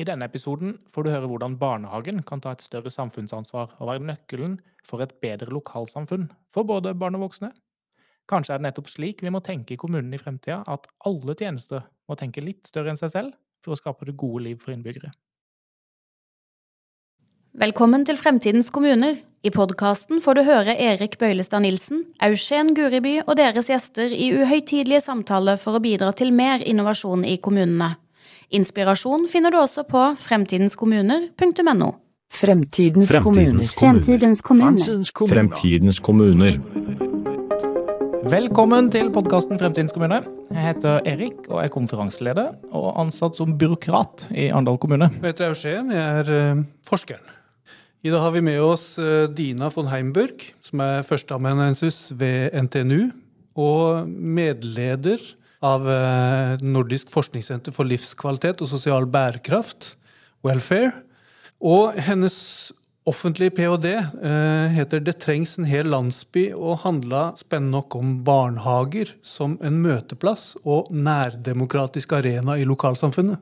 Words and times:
I 0.00 0.04
denne 0.08 0.24
episoden 0.30 0.78
får 0.88 1.04
du 1.04 1.10
høre 1.12 1.28
hvordan 1.28 1.58
barnehagen 1.60 2.22
kan 2.24 2.40
ta 2.40 2.54
et 2.56 2.62
større 2.64 2.88
samfunnsansvar 2.92 3.74
og 3.76 3.90
være 3.90 4.06
nøkkelen 4.08 4.54
for 4.86 5.04
et 5.04 5.12
bedre 5.20 5.52
lokalsamfunn 5.52 6.30
for 6.54 6.64
både 6.64 6.94
barn 6.96 7.18
og 7.18 7.26
voksne. 7.26 7.50
Kanskje 8.30 8.54
er 8.54 8.62
det 8.62 8.70
nettopp 8.70 8.88
slik 8.88 9.20
vi 9.20 9.32
må 9.34 9.42
tenke 9.44 9.74
i 9.74 9.80
kommunen 9.80 10.14
i 10.16 10.20
fremtida, 10.20 10.62
at 10.64 10.88
alle 11.04 11.36
tjenester 11.36 11.84
må 12.08 12.16
tenke 12.16 12.40
litt 12.40 12.70
større 12.70 12.94
enn 12.94 13.00
seg 13.00 13.12
selv 13.12 13.36
for 13.60 13.74
å 13.74 13.80
skape 13.80 14.08
det 14.08 14.16
gode 14.16 14.46
liv 14.46 14.62
for 14.62 14.72
innbyggere. 14.72 15.12
Velkommen 17.60 18.06
til 18.06 18.16
Fremtidens 18.16 18.70
kommuner. 18.72 19.18
I 19.42 19.50
podkasten 19.52 20.22
får 20.24 20.38
du 20.38 20.46
høre 20.46 20.76
Erik 20.80 21.18
Bøylestad 21.20 21.66
Nilsen, 21.66 22.06
Eugen 22.22 22.76
Guriby 22.78 23.18
og 23.26 23.34
deres 23.40 23.68
gjester 23.68 24.14
i 24.14 24.30
uhøytidelige 24.38 25.02
samtaler 25.04 25.58
for 25.60 25.76
å 25.76 25.82
bidra 25.82 26.14
til 26.16 26.30
mer 26.32 26.62
innovasjon 26.64 27.26
i 27.26 27.36
kommunene. 27.42 27.96
Inspirasjon 28.50 29.28
finner 29.30 29.54
du 29.54 29.60
også 29.60 29.84
på 29.86 30.00
fremtidenskommuner.no. 30.18 31.90
Fremtidens 32.34 33.12
Fremtidens 33.12 33.70
Fremtidens, 33.78 34.42
kommuner. 34.42 35.30
Fremtidens 35.30 36.00
kommuner. 36.02 36.58
Velkommen 38.26 38.90
til 38.90 39.12
podkasten 39.14 39.58
Fremtidens 39.62 39.94
kommune. 39.94 40.18
Jeg 40.50 40.66
heter 40.66 40.98
Erik 41.06 41.46
og 41.46 41.62
er 41.62 41.70
konferanseleder 41.70 42.56
og 42.74 42.90
ansatt 42.98 43.38
som 43.38 43.54
byråkrat 43.54 44.26
i 44.34 44.50
Arendal 44.50 44.82
kommune. 44.82 45.12
Jeg 45.20 45.30
heter 45.30 45.52
Eugen, 45.54 45.94
jeg 45.94 46.20
er 46.24 46.34
eh, 46.34 46.66
forskeren. 46.90 47.22
I 48.02 48.10
dag 48.10 48.24
har 48.26 48.34
vi 48.34 48.42
med 48.50 48.58
oss 48.66 48.96
eh, 48.98 49.28
Dina 49.30 49.70
von 49.70 49.92
Heimburg, 49.94 50.42
som 50.66 50.82
er 50.82 51.06
førsteamanuensis 51.06 52.08
ved 52.18 52.50
NTNU 52.66 53.12
og 53.54 54.10
medleder 54.10 55.22
av 55.60 55.86
eh, 55.90 56.60
Nordisk 56.64 57.10
forskningssenter 57.12 57.74
for 57.74 57.88
livskvalitet 57.88 58.62
og 58.64 58.70
sosial 58.70 59.08
bærekraft, 59.10 59.94
Welfare. 60.44 60.92
Og 61.60 61.98
hennes 62.00 62.36
offentlige 63.08 63.52
ph.d. 63.58 63.92
eh, 63.92 64.72
heter 64.72 65.00
'Det 65.00 65.18
trengs 65.20 65.58
en 65.58 65.68
hel 65.68 65.90
landsby' 65.92 66.54
og 66.56 66.80
handla 66.84 67.34
spennende 67.36 67.76
nok 67.76 67.96
om 67.96 68.24
barnehager 68.24 69.12
som 69.22 69.58
en 69.60 69.82
møteplass 69.82 70.56
og 70.64 70.88
nærdemokratisk 70.90 72.12
arena 72.12 72.56
i 72.56 72.64
lokalsamfunnet. 72.64 73.38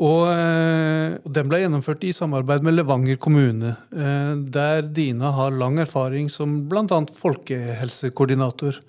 Og 0.00 0.28
eh, 0.32 1.16
den 1.24 1.48
ble 1.48 1.64
gjennomført 1.64 2.04
i 2.04 2.12
samarbeid 2.12 2.62
med 2.62 2.76
Levanger 2.76 3.16
kommune, 3.16 3.76
der 3.90 4.82
Dina 4.82 5.30
har 5.30 5.50
lang 5.50 5.78
erfaring 5.78 6.30
som 6.30 6.68
bl.a. 6.68 7.04
folkehelsekoordinator. 7.16 8.80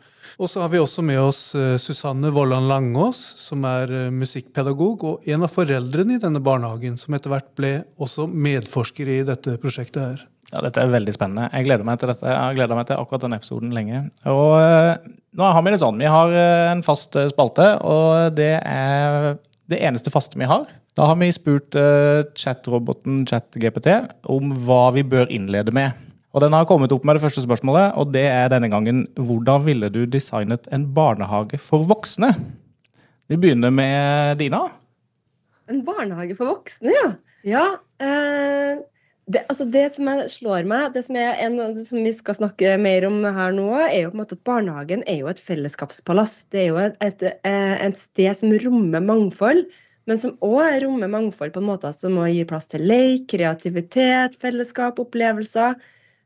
Og 0.42 0.50
så 0.50 0.64
har 0.64 0.72
vi 0.74 0.80
også 0.82 1.04
med 1.06 1.20
oss 1.22 1.42
eh, 1.54 1.76
Susanne 1.78 2.32
Vollan 2.34 2.66
Langås, 2.66 3.20
som 3.38 3.62
er 3.70 3.92
eh, 3.94 4.08
musikkpedagog 4.10 5.04
og 5.06 5.30
en 5.30 5.46
av 5.46 5.54
foreldrene 5.54 6.16
i 6.18 6.22
denne 6.24 6.42
barnehagen, 6.42 6.96
som 6.98 7.14
etter 7.14 7.30
hvert 7.30 7.52
ble 7.60 7.72
også 8.02 8.26
medforsker 8.26 9.12
i 9.14 9.20
dette 9.28 9.60
prosjektet 9.62 10.02
her. 10.02 10.26
Ja, 10.50 10.64
Dette 10.66 10.82
er 10.82 10.96
veldig 10.96 11.14
spennende. 11.14 11.46
Jeg 11.54 11.70
gleder 11.70 11.86
meg 11.86 12.02
til 12.02 12.10
dette. 12.10 12.26
Jeg 12.26 12.42
har 12.42 12.58
gleda 12.58 12.80
meg 12.80 12.90
til 12.90 12.98
akkurat 12.98 13.28
denne 13.28 13.38
episoden 13.38 13.78
lenge. 13.78 14.02
Og 14.34 14.58
eh, 14.58 15.14
nå 15.38 15.54
har 15.54 15.62
vi 15.62 15.76
det 15.76 15.84
sånn. 15.86 16.02
Vi 16.02 16.10
har 16.10 16.34
en 16.74 16.82
fast 16.90 17.16
spalte, 17.36 17.70
og 17.86 18.34
det 18.36 18.56
er 18.58 19.36
det 19.72 19.80
eneste 19.86 20.12
faste 20.12 20.42
vi 20.42 20.50
har. 20.50 20.66
Da 20.98 21.06
har 21.08 21.22
vi 21.22 21.30
spurt 21.32 21.78
chatroboten 22.36 23.22
ChatGPT 23.30 23.94
om 24.34 24.58
hva 24.66 24.88
vi 24.98 25.06
bør 25.08 25.30
innlede 25.32 25.72
med. 25.72 26.11
Og 26.32 26.44
den 26.44 26.54
har 26.56 26.68
kommet 26.68 26.94
opp 26.96 27.04
med 27.08 27.18
det 27.18 27.24
første 27.26 27.44
spørsmålet, 27.44 27.98
og 28.00 28.14
det 28.14 28.24
er 28.30 28.52
denne 28.54 28.70
gangen 28.72 29.04
hvordan 29.20 29.66
ville 29.66 29.90
du 29.92 30.06
designet 30.08 30.70
en 30.72 30.86
barnehage 30.96 31.60
for 31.60 31.84
voksne? 31.90 32.32
Vi 33.32 33.40
begynner 33.40 33.74
med 33.74 34.40
Dina. 34.40 34.64
En 35.72 35.84
barnehage 35.88 36.38
for 36.40 36.54
voksne, 36.54 36.96
ja. 36.96 37.12
Ja. 37.48 37.66
Eh, 38.04 38.80
det, 39.32 39.44
altså 39.50 39.66
det 39.72 39.84
som 39.96 40.10
slår 40.32 40.66
meg, 40.68 40.90
det 40.96 41.04
som, 41.08 41.18
en, 41.20 41.60
som 41.78 42.02
vi 42.04 42.12
skal 42.16 42.38
snakke 42.40 42.74
mer 42.82 43.06
om 43.08 43.22
her 43.24 43.54
nå, 43.56 43.70
er 43.86 44.02
jo 44.06 44.12
på 44.12 44.18
en 44.18 44.24
måte 44.24 44.38
at 44.40 44.44
barnehagen 44.48 45.06
er 45.12 45.22
jo 45.22 45.30
et 45.32 45.40
fellesskapspalass. 45.42 46.42
Det 46.52 46.64
er 46.64 46.68
jo 46.72 46.82
et, 46.82 47.00
et, 47.06 47.24
eh, 47.48 47.78
et 47.86 48.00
sted 48.00 48.40
som 48.40 48.54
rommer 48.66 49.04
mangfold, 49.04 49.66
men 50.10 50.20
som 50.20 50.38
òg 50.44 50.82
rommer 50.84 51.12
mangfold 51.12 51.54
på 51.56 51.62
en 51.62 51.70
måte 51.70 51.92
som 51.96 52.16
gir 52.26 52.48
plass 52.50 52.72
til 52.72 52.88
leik, 52.88 53.28
kreativitet, 53.32 54.40
fellesskap, 54.42 55.00
opplevelser. 55.00 55.76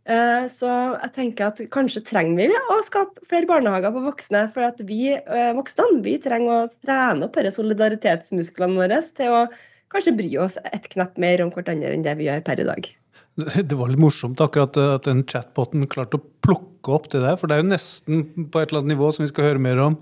Eh, 0.06 0.46
Så 0.52 0.70
jeg 0.70 1.14
tenker 1.16 1.50
at 1.50 1.62
kanskje 1.74 2.04
trenger 2.06 2.46
vi 2.46 2.60
å 2.74 2.82
skape 2.86 3.24
flere 3.30 3.50
barnehager 3.50 3.94
for 3.96 4.06
voksne. 4.06 4.44
For 4.54 4.68
at 4.68 4.82
vi 4.86 5.16
eh, 5.16 5.54
voksne 5.58 6.04
vi 6.06 6.18
trenger 6.22 6.66
å 6.66 6.74
trene 6.86 7.26
opp 7.26 7.40
disse 7.40 7.58
solidaritetsmusklene 7.58 8.78
våre 8.78 9.02
til 9.18 9.34
å 9.34 9.46
kanskje 9.94 10.14
bry 10.18 10.30
oss 10.42 10.60
et 10.74 10.86
knepp 10.94 11.18
mer 11.22 11.42
om 11.42 11.52
hverandre 11.54 11.94
enn 11.96 12.06
det 12.06 12.14
vi 12.20 12.30
gjør 12.30 12.46
per 12.46 12.62
i 12.62 12.68
dag. 12.68 12.92
Det 13.36 13.76
var 13.76 13.90
litt 13.92 14.00
morsomt 14.00 14.40
akkurat 14.44 14.78
eh, 14.80 14.94
at 15.00 15.10
den 15.10 15.26
chatboten 15.28 15.88
klarte 15.92 16.22
å 16.22 16.28
plukke 16.46 16.94
opp 16.96 17.10
det 17.12 17.24
der. 17.26 17.40
For 17.42 17.50
det 17.50 17.58
er 17.58 17.66
jo 17.66 17.72
nesten 17.74 18.24
på 18.54 18.62
et 18.62 18.70
eller 18.70 18.84
annet 18.84 18.94
nivå 18.94 19.10
som 19.16 19.26
vi 19.26 19.32
skal 19.34 19.50
høre 19.50 19.64
mer 19.64 19.82
om, 19.84 19.98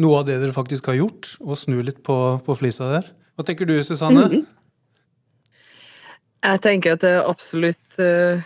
noe 0.00 0.22
av 0.22 0.26
det 0.26 0.40
dere 0.40 0.56
faktisk 0.56 0.88
har 0.88 0.96
gjort, 0.96 1.34
og 1.44 1.60
snu 1.60 1.76
litt 1.84 2.00
på, 2.06 2.16
på 2.42 2.56
flisa 2.56 2.88
der. 2.94 3.12
Hva 3.36 3.44
tenker 3.46 3.68
du, 3.68 3.76
Susanne? 3.84 4.24
Mhm. 4.32 4.48
Jeg 6.42 6.58
tenker 6.64 6.96
at 6.96 7.04
det 7.04 7.12
absolutt 7.22 8.00
eh, 8.02 8.42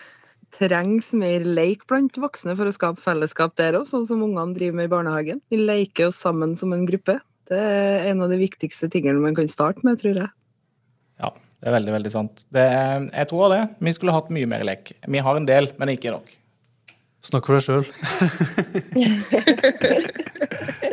trengs 0.57 1.13
mer 1.17 1.45
leik 1.45 1.85
blant 1.91 2.17
voksne 2.21 2.57
for 2.59 2.69
å 2.69 2.75
skape 2.75 3.03
fellesskap 3.03 3.57
der 3.61 3.79
òg, 3.79 3.87
sånn 3.91 4.07
som 4.09 4.25
ungene 4.25 4.57
driver 4.57 4.81
med 4.81 4.89
i 4.89 4.93
barnehagen. 4.93 5.43
Vi 5.53 5.61
leker 5.61 6.11
oss 6.11 6.21
sammen 6.23 6.57
som 6.59 6.75
en 6.77 6.87
gruppe. 6.89 7.19
Det 7.51 7.59
er 7.61 8.09
en 8.11 8.25
av 8.25 8.33
de 8.33 8.41
viktigste 8.41 8.89
tingene 8.91 9.23
man 9.23 9.37
kan 9.37 9.49
starte 9.51 9.85
med, 9.87 10.01
tror 10.01 10.19
jeg. 10.25 10.33
Ja, 11.23 11.31
det 11.63 11.71
er 11.71 11.77
veldig, 11.77 11.95
veldig 11.99 12.13
sant. 12.13 12.43
Er, 12.57 13.07
jeg 13.07 13.31
tror 13.31 13.53
det. 13.55 13.63
Vi 13.85 13.95
skulle 13.97 14.17
hatt 14.17 14.33
mye 14.35 14.49
mer 14.51 14.67
lek. 14.67 14.91
Vi 15.07 15.23
har 15.23 15.39
en 15.39 15.49
del, 15.49 15.71
men 15.79 15.95
ikke 15.95 16.15
nok. 16.17 16.33
Snakk 17.27 17.49
for 17.49 17.59
deg 17.59 17.65
sjøl. 17.67 17.87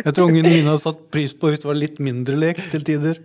Jeg 0.04 0.16
tror 0.16 0.28
ungene 0.28 0.50
mine 0.50 0.72
hadde 0.72 0.82
satt 0.82 1.02
pris 1.14 1.34
på 1.38 1.52
hvis 1.52 1.62
det 1.62 1.70
var 1.70 1.78
litt 1.78 2.00
mindre 2.04 2.36
lek 2.40 2.58
til 2.72 2.84
tider. 2.88 3.20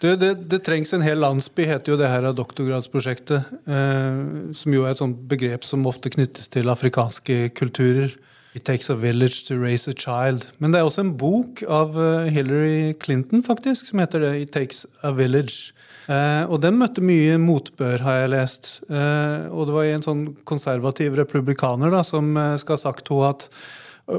Det, 0.00 0.14
det, 0.20 0.30
det 0.50 0.60
trengs 0.66 0.92
en 0.96 1.04
hel 1.04 1.20
landsby, 1.22 1.66
heter 1.68 1.94
jo 1.94 1.98
det 2.00 2.10
her 2.10 2.26
doktorgradsprosjektet. 2.36 3.52
Eh, 3.68 4.22
som 4.56 4.74
jo 4.74 4.84
er 4.84 4.94
et 4.94 5.02
sånt 5.02 5.18
begrep 5.30 5.62
som 5.68 5.86
ofte 5.90 6.12
knyttes 6.14 6.46
til 6.52 6.72
afrikanske 6.72 7.36
kulturer. 7.56 8.10
It 8.54 8.64
takes 8.64 8.88
a 8.90 8.94
village 8.94 9.44
to 9.48 9.58
raise 9.58 9.90
a 9.90 9.94
child. 9.98 10.46
Men 10.58 10.72
det 10.72 10.78
er 10.78 10.86
også 10.86 11.02
en 11.02 11.16
bok 11.18 11.64
av 11.66 11.96
eh, 11.98 12.28
Hillary 12.30 12.92
Clinton 13.02 13.42
faktisk, 13.42 13.88
som 13.90 13.98
heter 13.98 14.22
det. 14.22 14.34
It 14.44 14.52
takes 14.54 14.84
a 15.02 15.10
village. 15.10 15.74
Eh, 16.06 16.44
og 16.46 16.60
den 16.62 16.78
møtte 16.78 17.02
mye 17.02 17.34
motbør, 17.42 18.04
har 18.06 18.20
jeg 18.22 18.34
lest. 18.34 18.68
Eh, 18.86 19.48
og 19.50 19.66
det 19.66 19.74
var 19.74 19.88
en 19.88 20.06
sånn 20.06 20.26
konservativ 20.46 21.16
republikaner 21.18 21.90
da, 21.94 22.04
som 22.06 22.36
eh, 22.36 22.54
skal 22.62 22.78
ha 22.78 22.84
sagt 22.86 23.10
henne 23.10 23.32
at 23.34 23.48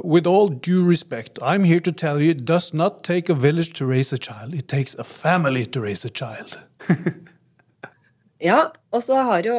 With 0.03 0.25
all 0.25 0.49
due 0.49 0.81
respect, 0.83 1.37
I'm 1.43 1.63
here 1.63 1.79
to 1.81 1.91
tell 1.91 2.19
you 2.19 2.31
it 2.31 2.43
does 2.43 2.73
not 2.73 3.03
take 3.03 3.29
a 3.29 3.35
village 3.35 3.73
to 3.73 3.85
raise 3.85 4.11
a 4.11 4.17
child. 4.17 4.55
It 4.55 4.67
takes 4.67 4.95
a 4.95 5.03
family 5.03 5.63
to 5.67 5.79
raise 5.79 6.03
a 6.03 6.09
child. 6.09 6.57
Ja, 8.43 8.73
og 8.91 8.99
så 9.03 9.21
har 9.23 9.45
jo 9.47 9.55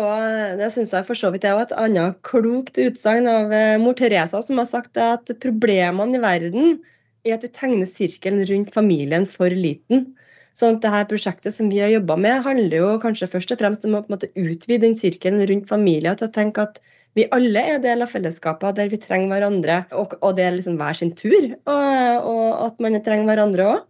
Det 0.58 0.68
syns 0.74 0.92
jeg 0.92 1.06
for 1.08 1.16
så 1.16 1.30
vidt 1.32 1.46
er 1.48 1.56
et 1.62 1.72
annet 1.80 2.18
klokt 2.26 2.76
utsagn 2.76 3.28
av 3.30 3.52
eh, 3.52 3.78
mor 3.80 3.96
Teresa, 3.96 4.42
som 4.44 4.60
har 4.60 4.68
sagt 4.68 5.00
at 5.00 5.32
problemene 5.40 6.18
i 6.18 6.20
verden 6.20 6.76
er 7.24 7.38
at 7.38 7.46
du 7.46 7.48
tegner 7.48 7.88
sirkelen 7.88 8.44
rundt 8.46 8.74
familien 8.74 9.24
for 9.26 9.50
liten. 9.50 10.12
Sånn 10.56 10.76
at 10.76 10.84
det 10.84 10.92
her 10.92 11.08
prosjektet 11.08 11.56
som 11.56 11.70
vi 11.72 11.80
har 11.82 11.90
jobba 11.92 12.16
med, 12.20 12.44
handler 12.44 12.76
jo 12.78 12.92
kanskje 13.00 13.28
først 13.32 13.52
og 13.52 13.60
fremst 13.60 13.88
om 13.88 13.96
å 13.98 14.04
måte 14.12 14.30
utvide 14.36 14.84
den 14.84 14.96
sirkelen 14.96 15.42
rundt 15.48 15.68
familien 15.72 16.16
til 16.16 16.28
å 16.28 16.36
tenke 16.36 16.68
at 16.68 16.80
vi 17.16 17.26
alle 17.32 17.60
er 17.74 17.80
del 17.80 18.04
av 18.04 18.12
fellesskapet 18.12 18.76
der 18.76 18.92
vi 18.92 19.00
trenger 19.00 19.32
hverandre, 19.32 19.82
og, 19.96 20.14
og 20.20 20.36
det 20.36 20.44
er 20.44 20.56
liksom 20.56 20.76
hver 20.80 20.96
sin 20.96 21.14
tur, 21.16 21.54
og, 21.64 22.28
og 22.28 22.48
at 22.68 22.80
man 22.84 23.00
trenger 23.04 23.28
hverandre 23.28 23.68
òg. 23.72 23.84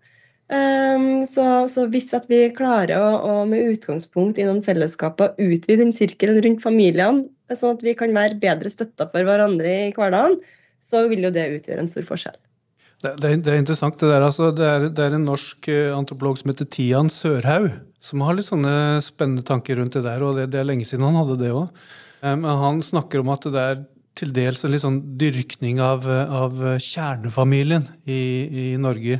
Um, 0.47 1.25
så, 1.27 1.67
så 1.67 1.89
hvis 1.91 2.12
at 2.15 2.29
vi 2.31 2.45
klarer 2.55 2.95
å, 3.03 3.07
å 3.19 3.33
med 3.51 3.67
utgangspunkt 3.73 4.38
i 4.38 4.44
noen 4.47 4.61
fellesskaper 4.62 5.32
utvide 5.43 5.81
den 5.82 5.94
sirkelen 5.94 6.38
rundt 6.44 6.62
familiene, 6.62 7.25
sånn 7.50 7.75
at 7.75 7.82
vi 7.82 7.97
kan 7.99 8.15
være 8.15 8.38
bedre 8.43 8.70
støtta 8.70 9.09
for 9.11 9.26
hverandre 9.26 9.73
i 9.88 9.94
hverdagen, 9.97 10.37
så 10.82 11.06
vil 11.11 11.26
jo 11.26 11.32
det 11.35 11.49
utgjøre 11.56 11.82
en 11.82 11.91
stor 11.91 12.06
forskjell. 12.06 12.37
Det, 13.03 13.17
det, 13.19 13.31
er- 13.32 13.41
det 13.43 13.53
er 13.53 13.59
interessant. 13.61 13.99
Det, 13.99 14.09
der, 14.12 14.23
altså, 14.29 14.53
det, 14.55 14.69
er, 14.70 14.87
det 14.94 15.03
er 15.03 15.17
en 15.19 15.26
norsk 15.26 15.67
eh, 15.73 15.91
antropolog 15.97 16.38
som 16.38 16.53
heter 16.53 16.69
Tian 16.70 17.11
Sørhaug, 17.12 17.73
som 17.99 18.23
har 18.23 18.38
litt 18.38 18.47
sånne 18.47 19.03
spennende 19.03 19.43
tanker 19.47 19.81
rundt 19.81 19.99
det 19.99 20.05
der, 20.06 20.23
og 20.23 20.38
det, 20.38 20.47
er 20.55 20.69
lenge 20.69 20.87
siden 20.87 21.09
han 21.09 21.19
hadde 21.19 21.41
det 21.43 21.50
òg. 21.50 21.75
Men 22.23 22.47
han 22.59 22.79
snakker 22.87 23.20
om 23.20 23.29
at 23.35 23.44
det 23.53 23.62
er 23.62 23.82
til 24.17 24.31
dels 24.35 24.62
en 24.65 24.73
litt 24.73 24.82
sånn 24.82 25.00
dyrkning 25.20 25.82
av, 25.85 26.06
av 26.06 26.55
kjernefamilien 26.81 27.85
i, 28.09 28.20
i 28.47 28.65
Norge. 28.81 29.19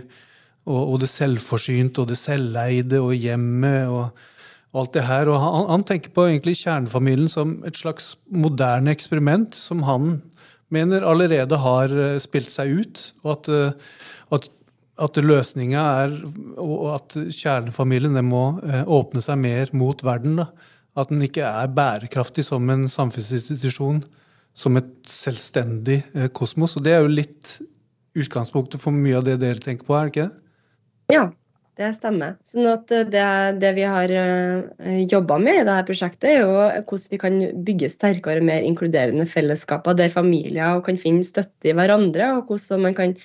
Og, 0.67 0.81
og 0.93 1.03
det 1.03 1.11
selvforsynte 1.13 2.03
og 2.03 2.11
det 2.11 2.19
selveide 2.19 2.99
og 3.03 3.15
hjemmet 3.15 3.87
og, 3.87 4.25
og 4.75 4.81
alt 4.83 4.97
det 4.97 5.07
her. 5.07 5.31
Og 5.31 5.39
han, 5.41 5.69
han 5.71 5.87
tenker 5.87 6.15
på 6.15 6.27
egentlig 6.27 6.59
kjernefamilien 6.61 7.31
som 7.31 7.61
et 7.69 7.79
slags 7.79 8.15
moderne 8.27 8.93
eksperiment 8.95 9.55
som 9.59 9.85
han 9.87 10.17
mener 10.75 11.07
allerede 11.07 11.59
har 11.63 11.93
eh, 11.95 12.19
spilt 12.23 12.51
seg 12.53 12.75
ut. 12.81 13.03
Og 13.25 13.37
at, 13.39 13.51
eh, 13.53 13.97
at 14.37 14.53
at 14.97 15.19
løsninga 15.21 15.81
er 16.01 16.13
og 16.57 16.87
at 16.95 17.19
kjernefamilien 17.37 18.17
må 18.25 18.47
eh, 18.65 18.81
åpne 18.89 19.21
seg 19.21 19.37
mer 19.43 19.69
mot 19.77 20.01
verden. 20.01 20.39
Da. 20.41 20.47
At 20.97 21.13
den 21.13 21.21
ikke 21.21 21.45
er 21.45 21.69
bærekraftig 21.77 22.47
som 22.47 22.65
en 22.73 22.87
samfunnsinstitusjon, 22.89 24.01
som 24.57 24.81
et 24.81 24.89
selvstendig 25.13 25.99
kosmos. 26.33 26.79
Og 26.81 26.87
det 26.87 26.95
er 26.97 27.05
jo 27.05 27.13
litt 27.13 27.59
utgangspunktet 28.17 28.81
for 28.81 28.97
mye 28.97 29.19
av 29.19 29.27
det 29.29 29.37
dere 29.43 29.61
tenker 29.61 29.85
på, 29.85 29.99
er 29.99 30.09
det 30.09 30.15
ikke 30.15 30.29
det? 30.31 30.46
Ja, 31.13 31.29
det 31.77 31.93
stemmer. 31.99 32.37
Sånn 32.47 32.67
at 32.71 32.89
det, 32.89 33.25
det 33.61 33.73
vi 33.77 33.85
har 33.87 34.13
uh, 34.13 35.01
jobba 35.07 35.39
med 35.43 35.61
i 35.61 35.65
dette 35.69 35.87
prosjektet, 35.89 36.29
er 36.31 36.39
jo 36.43 36.55
hvordan 36.89 37.13
vi 37.13 37.21
kan 37.23 37.41
bygge 37.67 37.91
sterkere 37.93 38.43
og 38.43 38.49
mer 38.49 38.67
inkluderende 38.67 39.27
fellesskaper 39.29 39.99
der 39.99 40.15
familier 40.15 40.81
kan 40.87 40.99
finne 41.01 41.27
støtte 41.27 41.71
i 41.71 41.77
hverandre, 41.77 42.33
og 42.39 42.51
hvordan 42.51 42.87
man 42.89 42.97
kan 42.97 43.17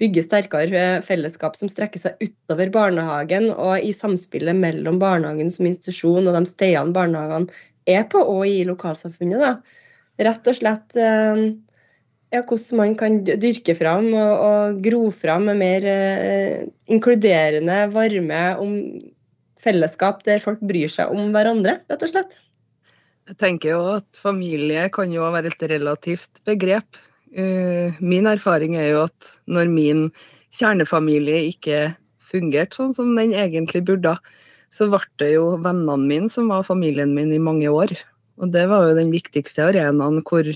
bygge 0.00 0.24
sterkere 0.24 0.84
fellesskap 1.04 1.56
som 1.58 1.70
strekker 1.70 2.00
seg 2.00 2.22
utover 2.24 2.72
barnehagen 2.72 3.50
og 3.52 3.84
i 3.84 3.92
samspillet 3.94 4.56
mellom 4.56 4.98
barnehagen 5.00 5.52
som 5.52 5.68
institusjon 5.68 6.28
og 6.28 6.36
de 6.38 6.44
stedene 6.48 6.96
barnehagene 6.96 7.52
er 7.88 8.06
på, 8.08 8.20
og 8.20 8.46
i 8.48 8.62
lokalsamfunnet. 8.68 9.40
Da. 9.40 9.52
Rett 10.24 10.48
og 10.50 10.56
slett 10.56 10.96
eh, 11.00 11.44
ja, 12.30 12.42
hvordan 12.42 12.78
man 12.78 12.96
kan 12.98 13.20
dyrke 13.24 13.74
fram 13.78 14.10
og, 14.14 14.44
og 14.46 14.82
gro 14.84 15.08
fram 15.14 15.48
med 15.50 15.60
mer 15.62 15.86
eh, 15.90 16.68
inkluderende, 16.90 17.82
varme 17.94 18.42
om 18.62 18.76
fellesskap 19.64 20.22
der 20.26 20.42
folk 20.42 20.62
bryr 20.64 20.90
seg 20.90 21.12
om 21.12 21.34
hverandre, 21.34 21.80
rett 21.90 22.06
og 22.06 22.12
slett. 22.12 22.36
Jeg 23.30 23.38
tenker 23.38 23.74
jo 23.74 23.80
at 23.98 24.18
familie 24.18 24.88
kan 24.94 25.12
jo 25.14 25.28
være 25.30 25.52
et 25.52 25.64
relativt 25.70 26.40
begrep. 26.48 26.98
Uh, 27.30 27.94
min 28.02 28.26
erfaring 28.26 28.74
er 28.74 28.88
jo 28.90 29.02
at 29.04 29.28
når 29.46 29.68
min 29.70 30.08
kjernefamilie 30.56 31.44
ikke 31.52 31.92
fungerte 32.30 32.80
sånn 32.80 32.94
som 32.96 33.12
den 33.14 33.34
egentlig 33.38 33.84
burde, 33.86 34.16
så 34.74 34.88
ble 34.90 35.02
det 35.22 35.32
jo 35.36 35.52
vennene 35.62 36.08
mine 36.10 36.30
som 36.32 36.50
var 36.50 36.66
familien 36.66 37.14
min 37.14 37.30
i 37.34 37.42
mange 37.42 37.70
år. 37.70 37.94
Og 38.42 38.50
det 38.54 38.64
var 38.70 38.88
jo 38.88 38.98
den 38.98 39.12
viktigste 39.14 39.68
arenaen 39.68 40.22
hvor 40.26 40.48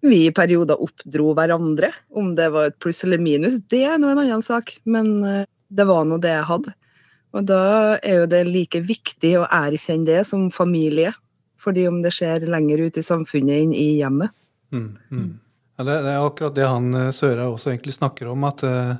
vi 0.00 0.26
i 0.26 0.32
perioder 0.34 0.80
oppdro 0.82 1.32
hverandre. 1.36 1.92
Om 2.14 2.34
det 2.38 2.48
var 2.54 2.70
et 2.70 2.78
pluss 2.82 3.04
eller 3.06 3.22
minus, 3.22 3.60
det 3.72 3.84
er 3.88 4.00
nå 4.00 4.10
en 4.12 4.22
annen 4.22 4.44
sak, 4.44 4.74
men 4.84 5.18
eh, 5.24 5.44
det 5.68 5.86
var 5.88 6.06
nå 6.06 6.20
det 6.22 6.34
jeg 6.34 6.48
hadde. 6.50 6.74
Og 7.36 7.46
da 7.48 7.62
er 8.00 8.22
jo 8.22 8.28
det 8.30 8.44
like 8.48 8.80
viktig 8.86 9.34
å 9.40 9.48
erkjenne 9.52 10.08
det 10.08 10.22
som 10.28 10.48
familie, 10.54 11.12
fordi 11.60 11.86
om 11.88 12.00
det 12.04 12.14
skjer 12.14 12.46
lenger 12.48 12.86
ut 12.86 12.96
i 12.96 13.04
samfunnet 13.04 13.64
enn 13.64 13.74
i 13.76 13.88
hjemmet. 13.98 14.32
Mm, 14.72 14.92
mm. 15.10 15.30
Ja, 15.76 15.84
det, 15.84 15.96
er 16.00 16.22
akkurat 16.22 16.56
det 16.56 16.68
han 16.70 17.12
Søra 17.12 17.50
også 17.50 17.74
egentlig 17.74 17.96
snakker 17.98 18.30
om. 18.32 18.46
At 18.48 18.62
uh, 18.64 18.94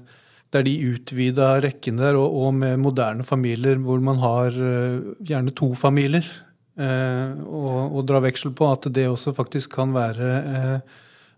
det 0.52 0.60
er 0.60 0.66
de 0.66 0.74
utvida 0.90 1.54
rekkene 1.64 2.02
der, 2.02 2.18
og, 2.20 2.34
og, 2.36 2.50
med 2.58 2.82
moderne 2.82 3.24
familier 3.24 3.80
hvor 3.80 4.02
man 4.04 4.20
har 4.20 4.52
gjerne 5.24 5.54
to 5.56 5.70
familier. 5.78 6.26
Uh, 6.76 7.40
og, 7.48 7.96
og 7.96 8.04
dra 8.08 8.20
veksel 8.20 8.52
på 8.56 8.68
at 8.68 8.88
det 8.92 9.06
også 9.08 9.32
faktisk 9.32 9.72
kan 9.78 9.94
være 9.96 10.26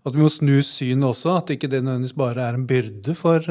At 0.02 0.16
vi 0.16 0.22
må 0.22 0.30
snu 0.32 0.58
synet 0.66 1.06
også. 1.12 1.36
At 1.38 1.50
ikke 1.54 1.70
det 1.70 1.82
nødvendigvis 1.84 2.16
bare 2.18 2.42
er 2.48 2.58
en 2.58 2.66
byrde 2.66 3.14
for, 3.14 3.44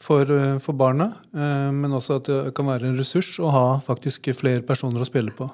for, 0.00 0.34
for 0.60 0.76
barna, 0.76 1.08
men 1.32 1.96
også 1.96 2.20
at 2.20 2.28
det 2.28 2.52
kan 2.54 2.68
være 2.68 2.86
en 2.86 3.00
ressurs 3.00 3.32
å 3.42 3.50
ha 3.50 3.64
faktisk 3.82 4.28
flere 4.38 4.62
personer 4.62 5.02
å 5.02 5.08
spille 5.08 5.34
på. 5.34 5.48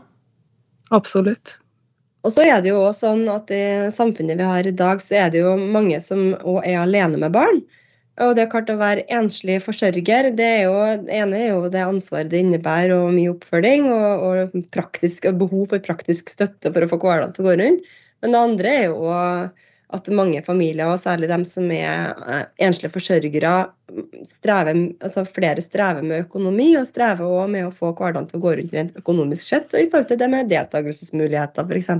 Absolutt. 0.93 1.57
Og 2.27 2.35
så 2.35 2.43
er 2.43 2.59
det 2.63 2.73
jo 2.73 2.83
også 2.83 3.13
sånn 3.13 3.29
at 3.31 3.51
I 3.55 3.89
samfunnet 3.95 4.41
vi 4.41 4.47
har 4.51 4.67
i 4.67 4.75
dag, 4.75 5.01
så 5.03 5.15
er 5.23 5.33
det 5.33 5.45
jo 5.45 5.55
mange 5.57 6.01
som 6.03 6.33
er 6.67 6.81
alene 6.83 7.23
med 7.23 7.35
barn. 7.35 7.63
Og 8.25 8.33
det 8.37 8.47
er 8.47 8.51
klart 8.53 8.71
Å 8.73 8.79
være 8.81 9.05
enslig 9.13 9.59
forsørger, 9.65 10.31
det, 10.39 10.47
er 10.47 10.63
jo, 10.65 10.79
det 11.05 11.19
ene 11.19 11.37
er 11.37 11.51
jo 11.51 11.69
det 11.73 11.85
ansvaret 11.85 12.33
det 12.33 12.41
innebærer, 12.45 12.95
og 12.97 13.13
mye 13.17 13.35
oppfølging 13.35 13.91
og, 13.93 14.25
og, 14.25 14.59
praktisk, 14.73 15.29
behov 15.37 15.69
for 15.75 15.85
praktisk 15.85 16.33
støtte 16.33 16.73
for 16.73 16.87
å 16.87 16.91
få 16.91 17.01
hverdagen 17.03 17.37
til 17.37 17.45
å 17.45 17.49
gå 17.51 17.57
rundt. 17.61 17.95
Men 18.25 18.33
det 18.33 18.43
andre 18.49 18.73
er 18.73 18.87
jo 18.89 19.11
at 19.95 20.09
mange 20.11 20.41
familier, 20.43 20.89
og 20.91 20.99
særlig 20.99 21.29
dem 21.31 21.45
som 21.47 21.69
er 21.71 22.17
eh, 22.27 22.43
enslige 22.67 22.91
forsørgere, 22.95 23.53
strever, 24.27 24.81
altså 25.05 25.23
flere 25.29 25.63
strever 25.63 26.03
med 26.03 26.25
økonomi 26.25 26.73
og 26.81 26.89
strever 26.89 27.23
også 27.29 27.53
med 27.53 27.69
å 27.69 27.75
få 27.75 27.93
hverdagen 27.95 28.27
til 28.31 28.41
å 28.41 28.45
gå 28.49 28.57
rundt 28.59 28.75
rent 28.75 28.99
økonomisk 28.99 29.47
sett. 29.47 29.71
Og 29.75 29.85
i 29.85 29.91
forhold 29.93 30.11
til 30.11 30.21
det 30.23 30.31
med 30.33 30.51
deltakelsesmuligheter, 30.51 31.69
f.eks. 31.69 31.93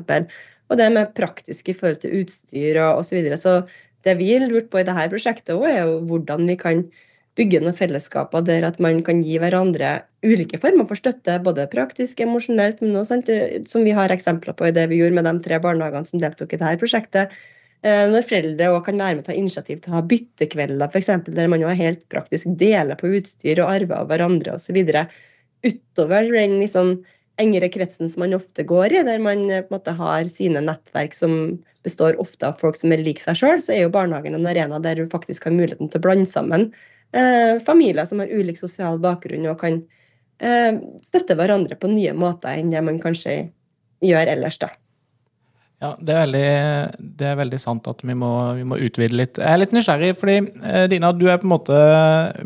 Og 0.67 0.81
det 0.81 0.89
med 0.97 1.13
praktisk 1.15 1.71
i 1.71 1.77
forhold 1.79 2.03
til 2.03 2.17
utstyr 2.25 2.81
og 2.83 3.05
osv. 3.05 3.13
Så, 3.13 3.19
videre. 3.21 3.39
så 3.39 3.55
det 4.07 4.17
vi 4.21 4.31
har 4.35 4.47
lurt 4.49 4.71
på 4.73 4.81
i 4.81 4.87
dette 4.87 5.11
prosjektet, 5.13 5.55
òg, 5.57 5.67
er 5.71 5.83
jo 5.83 5.99
hvordan 6.11 6.47
vi 6.51 6.57
kan 6.61 6.85
bygge 7.37 7.61
noen 7.61 7.77
fellesskaper 7.77 8.47
der 8.47 8.65
at 8.65 8.79
man 8.81 9.03
kan 9.05 9.19
gi 9.21 9.37
hverandre 9.43 9.99
ulike 10.25 10.61
former 10.63 10.87
for 10.89 10.97
støtte, 10.97 11.37
både 11.45 11.67
praktisk, 11.75 12.23
emosjonelt, 12.25 12.81
men 12.81 12.97
også 12.97 13.21
som 13.69 13.85
vi 13.85 13.93
har 13.99 14.15
eksempler 14.15 14.57
på 14.57 14.71
i 14.71 14.73
det 14.73 14.87
vi 14.89 15.03
gjorde 15.03 15.19
med 15.19 15.29
de 15.29 15.37
tre 15.45 15.61
barnehagene 15.61 16.09
som 16.09 16.23
deltok 16.23 16.57
i 16.57 16.63
dette 16.63 16.81
prosjektet 16.81 17.37
Eh, 17.87 18.05
når 18.11 18.25
foreldre 18.27 18.71
også 18.73 18.87
kan 18.89 19.01
være 19.01 19.17
med 19.17 19.23
og 19.23 19.29
ta 19.29 19.35
initiativ 19.37 19.81
til 19.83 19.93
å 19.93 19.99
ha 19.99 20.07
byttekvelder, 20.11 20.89
f.eks., 20.91 21.11
der 21.37 21.51
man 21.53 21.63
jo 21.63 21.73
helt 21.83 22.07
praktisk 22.13 22.49
deler 22.59 22.99
på 22.99 23.11
utstyr 23.19 23.61
og 23.63 23.73
arver 23.75 24.01
av 24.01 24.09
hverandre 24.11 24.57
osv. 24.57 24.81
Utover 25.67 26.31
den 26.33 26.57
liksom 26.63 26.97
engere 27.43 27.69
kretsen 27.73 28.09
som 28.11 28.25
man 28.25 28.37
ofte 28.37 28.65
går 28.67 28.95
i, 28.95 29.03
der 29.07 29.23
man 29.23 29.47
eh, 29.51 29.65
på 29.65 29.73
en 29.73 29.79
måte 29.79 29.97
har 29.99 30.29
sine 30.31 30.63
nettverk 30.65 31.17
som 31.17 31.57
består 31.87 32.19
ofte 32.23 32.49
av 32.49 32.59
folk 32.61 32.79
som 32.81 32.95
er 32.95 33.05
lik 33.05 33.21
seg 33.23 33.39
sjøl, 33.39 33.61
så 33.63 33.75
er 33.75 33.85
jo 33.85 33.93
barnehagen 33.95 34.39
en 34.39 34.49
arena 34.49 34.81
der 34.83 34.99
du 34.99 35.11
faktisk 35.11 35.47
har 35.47 35.55
muligheten 35.55 35.93
til 35.93 36.01
å 36.01 36.07
blande 36.09 36.29
sammen 36.31 36.71
eh, 37.13 37.61
familier 37.67 38.09
som 38.09 38.23
har 38.23 38.33
ulik 38.33 38.59
sosial 38.61 38.99
bakgrunn 39.03 39.47
og 39.51 39.61
kan 39.61 39.79
eh, 40.41 40.73
støtte 41.05 41.37
hverandre 41.39 41.79
på 41.79 41.93
nye 41.93 42.17
måter 42.17 42.57
enn 42.57 42.73
det 42.75 42.83
man 42.85 43.01
kanskje 43.03 43.39
gjør 44.05 44.35
ellers. 44.35 44.59
da. 44.63 44.73
Ja, 45.77 45.91
det 46.01 46.15
er, 46.15 46.23
veldig, 46.23 47.09
det 47.21 47.27
er 47.29 47.35
veldig, 47.37 47.59
sant 47.61 47.89
at 47.91 48.01
vi 48.01 48.15
må, 48.17 48.31
vi 48.57 48.63
må, 48.65 48.79
utvide 48.81 49.13
litt. 49.13 49.37
Jeg 49.37 49.53
er 49.53 49.61
litt 49.61 49.75
nysgjerrig, 49.77 50.15
fordi 50.17 50.37
eh, 50.65 50.87
Dina, 50.89 51.11
du 51.13 51.27
er 51.29 51.37
på 51.43 51.45
en 51.45 51.53
måte 51.53 51.81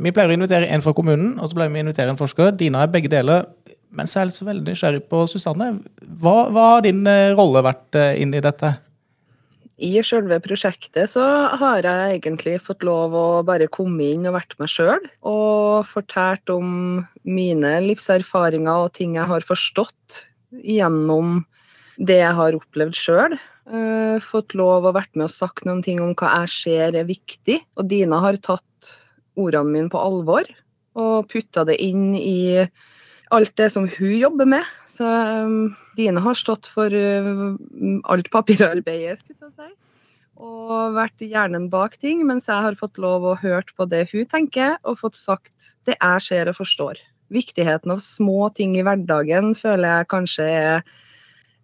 Vi 0.02 0.10
pleier 0.10 0.32
å 0.32 0.34
invitere 0.34 0.66
en 0.66 0.82
fra 0.82 0.94
kommunen, 0.96 1.36
og 1.38 1.46
så 1.46 1.58
pleier 1.58 1.70
vi 1.70 1.78
å 1.78 1.84
invitere 1.86 2.10
en 2.10 2.18
forsker. 2.18 2.50
Dina 2.58 2.82
er 2.82 2.90
begge 2.90 3.12
deler. 3.12 3.46
Men 3.90 4.10
så 4.10 4.20
er 4.20 4.28
jeg 4.28 4.36
så 4.38 4.46
veldig 4.46 4.70
nysgjerrig 4.70 5.02
på 5.10 5.24
Susanne. 5.30 5.72
Hva, 6.22 6.36
hva 6.54 6.66
har 6.74 6.86
din 6.86 7.02
eh, 7.10 7.32
rolle 7.38 7.62
vært 7.66 7.98
eh, 7.98 8.14
inn 8.22 8.34
i 8.36 8.42
dette? 8.44 8.76
I 9.80 9.94
selve 10.04 10.36
prosjektet 10.44 11.08
så 11.08 11.24
har 11.56 11.86
jeg 11.86 12.18
egentlig 12.18 12.58
fått 12.60 12.84
lov 12.84 13.14
å 13.16 13.26
bare 13.48 13.70
komme 13.72 14.10
inn 14.12 14.28
og 14.28 14.36
vært 14.36 14.58
meg 14.60 14.68
sjøl. 14.68 15.06
Og 15.26 15.86
fortalt 15.88 16.52
om 16.52 17.00
mine 17.24 17.70
livserfaringer 17.86 18.86
og 18.86 18.92
ting 18.98 19.16
jeg 19.16 19.28
har 19.30 19.46
forstått 19.46 20.26
gjennom 20.52 21.40
det 21.96 22.20
jeg 22.20 22.36
har 22.36 22.58
opplevd 22.58 22.98
sjøl. 22.98 23.38
Eh, 23.70 24.16
fått 24.20 24.54
lov 24.58 24.84
å 24.84 24.94
vært 24.96 25.14
med 25.16 25.30
og 25.30 25.34
sagt 25.34 25.64
noen 25.64 25.82
ting 25.86 26.02
om 26.04 26.12
hva 26.12 26.42
jeg 26.42 26.54
ser 26.54 27.00
er 27.00 27.08
viktig. 27.08 27.60
Og 27.80 27.88
Dina 27.88 28.20
har 28.20 28.36
tatt 28.44 28.92
ordene 29.40 29.72
mine 29.72 29.92
på 29.92 30.00
alvor 30.00 30.44
og 31.00 31.28
putta 31.30 31.64
det 31.64 31.78
inn 31.80 32.12
i 32.18 32.66
alt 33.34 33.52
det 33.58 33.68
som 33.74 33.86
hun 33.88 34.16
jobber 34.18 34.48
med. 34.48 34.66
Så 34.90 35.06
um, 35.06 35.74
Dina 35.98 36.22
har 36.22 36.38
stått 36.38 36.68
for 36.70 36.92
uh, 36.92 37.54
alt 38.12 38.30
papirarbeidet, 38.34 39.20
skulle 39.20 39.48
jeg 39.48 39.54
si. 39.56 39.70
Og 40.40 40.96
vært 40.96 41.20
hjernen 41.20 41.68
bak 41.72 41.98
ting, 42.00 42.22
mens 42.28 42.48
jeg 42.48 42.64
har 42.64 42.78
fått 42.78 42.98
lov 43.00 43.26
å 43.28 43.36
hørt 43.42 43.74
på 43.76 43.84
det 43.90 44.06
hun 44.12 44.24
tenker, 44.28 44.78
og 44.88 45.00
fått 45.02 45.18
sagt 45.20 45.74
det 45.88 45.98
jeg 45.98 46.24
ser 46.24 46.50
og 46.50 46.56
forstår. 46.62 47.00
Viktigheten 47.30 47.92
av 47.92 48.00
små 48.02 48.48
ting 48.56 48.74
i 48.78 48.84
hverdagen 48.86 49.52
føler 49.54 50.00
jeg 50.00 50.10
kanskje 50.10 50.48
er 50.48 50.90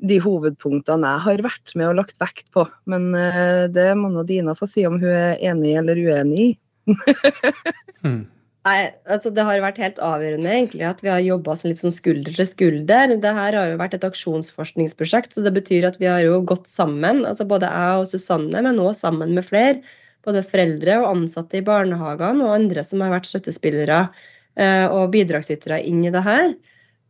de 0.04 0.18
hovedpunktene 0.20 1.08
jeg 1.08 1.24
har 1.24 1.42
vært 1.46 1.72
med 1.72 1.88
og 1.88 1.98
lagt 2.02 2.20
vekt 2.20 2.50
på. 2.54 2.66
Men 2.90 3.10
uh, 3.16 3.64
det 3.72 3.90
må 3.98 4.12
nå 4.12 4.26
Dina 4.28 4.54
få 4.58 4.68
si 4.70 4.86
om 4.88 5.00
hun 5.00 5.10
er 5.10 5.40
enig 5.50 5.74
eller 5.80 5.98
uenig 5.98 6.46
i. 6.46 6.48
hmm. 8.04 8.24
Nei, 8.66 8.88
altså 9.06 9.30
Det 9.30 9.44
har 9.46 9.60
vært 9.62 9.78
helt 9.78 9.98
avgjørende 10.02 10.50
egentlig 10.50 10.86
at 10.88 11.02
vi 11.04 11.10
har 11.12 11.22
jobba 11.22 11.54
litt 11.68 11.78
sånn 11.78 11.94
skulder 11.94 12.34
til 12.34 12.48
skulder. 12.50 13.12
Det 13.22 13.34
her 13.38 13.54
har 13.54 13.70
jo 13.70 13.78
vært 13.78 13.94
et 13.94 14.06
aksjonsforskningsprosjekt, 14.08 15.36
så 15.36 15.44
det 15.44 15.52
betyr 15.54 15.86
at 15.86 16.00
vi 16.02 16.08
har 16.10 16.24
jo 16.26 16.40
gått 16.42 16.66
sammen. 16.66 17.22
altså 17.28 17.46
Både 17.46 17.70
jeg 17.70 18.00
og 18.02 18.10
Susanne, 18.10 18.64
men 18.66 18.82
òg 18.82 18.96
sammen 18.98 19.36
med 19.38 19.46
flere. 19.46 19.84
Både 20.26 20.42
foreldre 20.42 20.98
og 21.04 21.12
ansatte 21.12 21.60
i 21.60 21.66
barnehagene 21.66 22.42
og 22.42 22.56
andre 22.56 22.82
som 22.82 23.04
har 23.04 23.14
vært 23.14 23.28
støttespillere 23.30 24.00
uh, 24.10 24.86
og 24.90 25.12
bidragsytere 25.14 25.78
inn 25.86 26.02
i 26.02 26.10
det 26.10 26.24
her. 26.26 26.56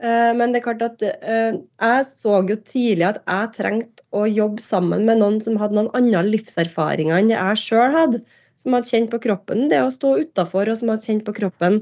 Eh, 0.05 0.33
men 0.37 0.53
det 0.53 0.61
er 0.61 0.65
klart 0.67 0.83
at 0.85 1.03
eh, 1.09 1.57
jeg 1.57 2.01
så 2.05 2.41
jo 2.45 2.57
tidlig 2.69 3.07
at 3.09 3.23
jeg 3.23 3.53
trengte 3.55 4.05
å 4.13 4.27
jobbe 4.29 4.61
sammen 4.61 5.07
med 5.09 5.23
noen 5.23 5.39
som 5.41 5.57
hadde 5.57 5.79
noen 5.79 5.95
andre 5.97 6.21
livserfaringer 6.27 7.17
enn 7.17 7.33
jeg 7.33 7.63
sjøl 7.63 7.95
hadde. 7.95 8.21
Som 8.57 8.77
hadde 8.77 8.89
kjent 8.89 9.13
på 9.13 9.21
kroppen 9.23 9.69
det 9.73 9.83
å 9.85 9.93
stå 9.93 10.17
utafor, 10.25 10.71
og 10.71 10.81
som 10.81 10.93
hadde 10.93 11.07
kjent 11.07 11.25
på 11.27 11.35
kroppen 11.37 11.81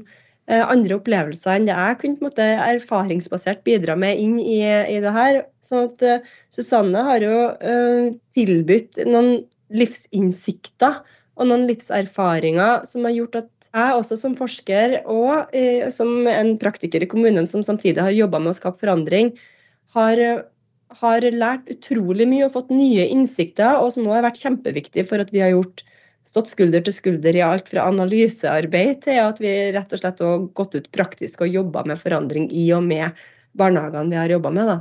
eh, 0.49 0.61
andre 0.61 0.99
opplevelser 0.99 1.55
enn 1.55 1.67
det 1.69 1.75
jeg 1.75 1.99
kunne 2.01 2.19
på 2.19 2.25
en 2.25 2.29
måte 2.29 2.47
erfaringsbasert 2.67 3.63
bidra 3.67 3.97
med 3.99 4.19
inn 4.21 4.37
i, 4.41 4.61
i 4.65 5.01
det 5.03 5.15
her. 5.15 5.43
Sånn 5.65 5.89
at 5.89 6.29
Susanne 6.53 7.03
har 7.07 7.23
jo 7.23 7.37
tilbudt 8.35 9.01
noen 9.07 9.37
livsinnsikter 9.73 10.99
og 11.35 11.49
noen 11.49 11.65
livserfaringer 11.69 12.85
som 12.87 13.07
har 13.07 13.15
gjort 13.15 13.39
at 13.41 13.51
jeg 13.75 13.95
også 13.99 14.17
som 14.19 14.35
forsker 14.39 14.99
og 15.11 15.51
uh, 15.51 15.87
som 15.91 16.27
en 16.31 16.53
praktiker 16.61 17.03
i 17.03 17.09
kommunen 17.11 17.47
som 17.49 17.63
samtidig 17.65 18.03
har 18.03 18.15
jobba 18.15 18.39
med 18.41 18.53
å 18.53 18.57
skape 18.57 18.79
forandring, 18.83 19.33
har, 19.95 20.21
har, 21.01 21.27
lært 21.31 21.67
utrolig 21.71 22.27
mye 22.29 22.47
og 22.47 22.55
fått 22.55 22.71
nye 22.75 23.07
innsikter, 23.11 23.79
og 23.79 23.93
som 23.95 24.07
også 24.07 24.17
har 24.17 24.25
vært 24.27 24.41
kjempeviktig 24.43 25.05
for 25.09 25.23
at 25.23 25.31
vi 25.35 25.43
har 25.43 25.53
gjort 25.53 25.85
stått 26.25 26.49
skulder 26.51 26.83
til 26.85 26.95
skulder 26.95 27.37
i 27.37 27.43
alt 27.45 27.69
fra 27.71 27.85
analysearbeid 27.89 29.03
til 29.05 29.21
at 29.21 29.39
vi 29.43 29.53
rett 29.75 29.93
og 29.93 30.01
slett 30.01 30.23
har 30.25 30.49
gått 30.57 30.77
ut 30.77 30.91
praktisk 30.95 31.45
og 31.45 31.53
jobba 31.53 31.85
med 31.89 32.01
forandring 32.01 32.49
i 32.49 32.65
og 32.75 32.83
med 32.87 33.25
barnehagene 33.57 34.11
vi 34.11 34.19
har 34.19 34.33
jobba 34.35 34.51
med. 34.55 34.71
da. 34.71 34.77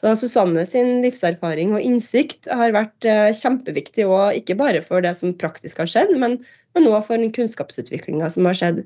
Så 0.00 0.14
Susanne 0.16 0.62
sin 0.68 1.02
livserfaring 1.04 1.74
og 1.76 1.84
innsikt 1.84 2.48
har 2.48 2.72
vært 2.72 3.04
eh, 3.04 3.28
kjempeviktig, 3.36 4.06
og 4.08 4.36
ikke 4.38 4.56
bare 4.56 4.80
for 4.84 5.04
det 5.04 5.12
som 5.18 5.34
praktisk 5.36 5.82
har 5.82 5.90
skjedd, 5.90 6.14
men, 6.20 6.38
men 6.76 6.88
også 6.88 7.10
for 7.10 7.20
den 7.20 7.34
kunnskapsutviklinga 7.36 8.30
som 8.32 8.48
har 8.48 8.56
skjedd. 8.56 8.84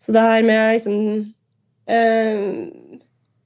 Så 0.00 0.12
det 0.16 0.24
her 0.24 0.44
med 0.44 0.74
liksom 0.76 0.98
eh, 1.92 2.98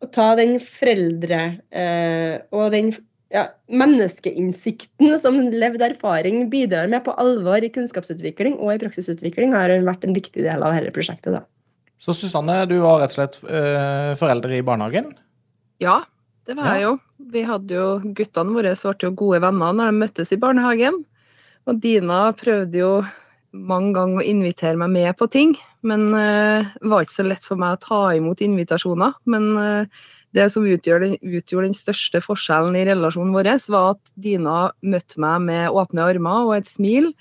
Å 0.02 0.08
ta 0.14 0.26
den 0.38 0.58
foreldre 0.62 1.38
eh, 1.74 2.42
og 2.54 2.74
den 2.74 2.90
ja, 3.34 3.48
menneskeinnsikten 3.66 5.16
som 5.18 5.40
levd 5.50 5.82
erfaring 5.82 6.44
bidrar 6.52 6.86
med 6.92 7.02
på 7.06 7.14
alvor 7.18 7.64
i 7.64 7.70
kunnskapsutvikling 7.74 8.60
og 8.60 8.76
i 8.76 8.80
praksisutvikling, 8.82 9.56
har 9.56 9.74
vært 9.86 10.06
en 10.06 10.14
viktig 10.14 10.44
del 10.44 10.62
av 10.62 10.76
dette 10.76 10.94
prosjektet. 10.94 11.34
da. 11.34 11.42
Så 11.98 12.14
Susanne, 12.14 12.62
du 12.70 12.76
var 12.82 13.02
rett 13.02 13.14
og 13.14 13.18
slett 13.18 13.40
foreldre 13.40 14.14
forelder 14.20 14.54
i 14.54 14.62
barnehagen? 14.66 15.10
Ja, 15.82 16.04
det 16.46 16.56
var 16.58 16.74
jeg 16.74 16.86
jo. 16.86 16.94
Vi 17.34 17.42
hadde 17.48 17.74
jo, 17.74 17.88
Guttene 18.14 18.54
våre 18.54 18.74
ble 18.76 18.94
jo 19.08 19.12
gode 19.18 19.42
venner 19.42 19.74
når 19.74 19.90
de 19.90 20.00
møttes 20.02 20.32
i 20.34 20.40
barnehagen. 20.40 21.02
Og 21.64 21.78
Dina 21.80 22.26
prøvde 22.36 22.82
jo 22.82 22.90
mange 23.54 23.94
ganger 23.96 24.20
å 24.20 24.28
invitere 24.28 24.78
meg 24.78 24.90
med 24.92 25.14
på 25.16 25.28
ting, 25.30 25.54
men 25.86 26.10
det 26.12 26.90
var 26.90 27.04
ikke 27.04 27.16
så 27.16 27.26
lett 27.26 27.46
for 27.46 27.58
meg 27.60 27.76
å 27.76 27.82
ta 27.82 28.00
imot 28.18 28.42
invitasjoner. 28.44 29.14
Men 29.30 29.46
uh, 29.56 30.04
det 30.34 30.48
som 30.50 30.66
utgjorde 30.66 31.14
utgjorde 31.22 31.68
den, 31.68 31.78
største 31.78 32.20
forskjellen 32.24 32.76
i 32.78 32.84
relasjonen 32.88 33.34
vår, 33.36 33.52
var 33.70 33.94
at 33.94 34.12
Dina 34.20 34.58
møtte 34.82 35.22
meg 35.22 35.46
med 35.46 35.70
åpne 35.70 36.10
armer 36.10 36.50
og 36.50 36.56
et 36.58 36.70
smil, 36.70 37.12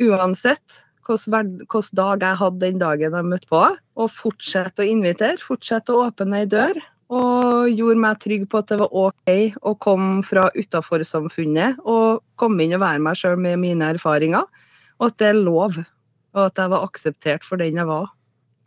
uansett 0.00 0.80
hvilken 1.04 1.96
dag 1.98 2.22
jeg 2.24 2.40
hadde 2.40 2.62
den 2.62 2.80
dagen 2.80 3.16
jeg 3.18 3.28
møtte 3.28 3.50
på. 3.50 3.62
Og 4.00 4.10
fortsette 4.10 4.82
å 4.82 4.88
invitere, 4.88 5.36
fortsette 5.42 5.92
å 5.92 6.06
åpne 6.06 6.44
ei 6.44 6.50
dør 6.50 6.80
og 7.14 7.68
gjorde 7.68 8.00
meg 8.00 8.20
trygg 8.22 8.46
på 8.48 8.62
at 8.62 8.70
det 8.72 8.78
var 8.80 8.94
OK 8.96 9.30
å 9.60 9.74
komme 9.76 10.22
fra 10.24 10.46
utaforsamfunnet 10.56 11.82
og 11.84 12.22
komme 12.40 12.64
inn 12.64 12.76
og 12.78 12.82
være 12.82 13.02
meg 13.04 13.18
sjøl 13.20 13.36
med 13.36 13.60
mine 13.60 13.92
erfaringer, 13.92 14.46
og 14.98 15.10
at 15.10 15.18
det 15.20 15.28
er 15.30 15.42
lov, 15.42 15.76
og 16.34 16.42
at 16.46 16.58
jeg 16.58 16.72
var 16.72 16.86
akseptert 16.88 17.44
for 17.46 17.60
den 17.60 17.76
jeg 17.78 17.90
var. 17.90 18.08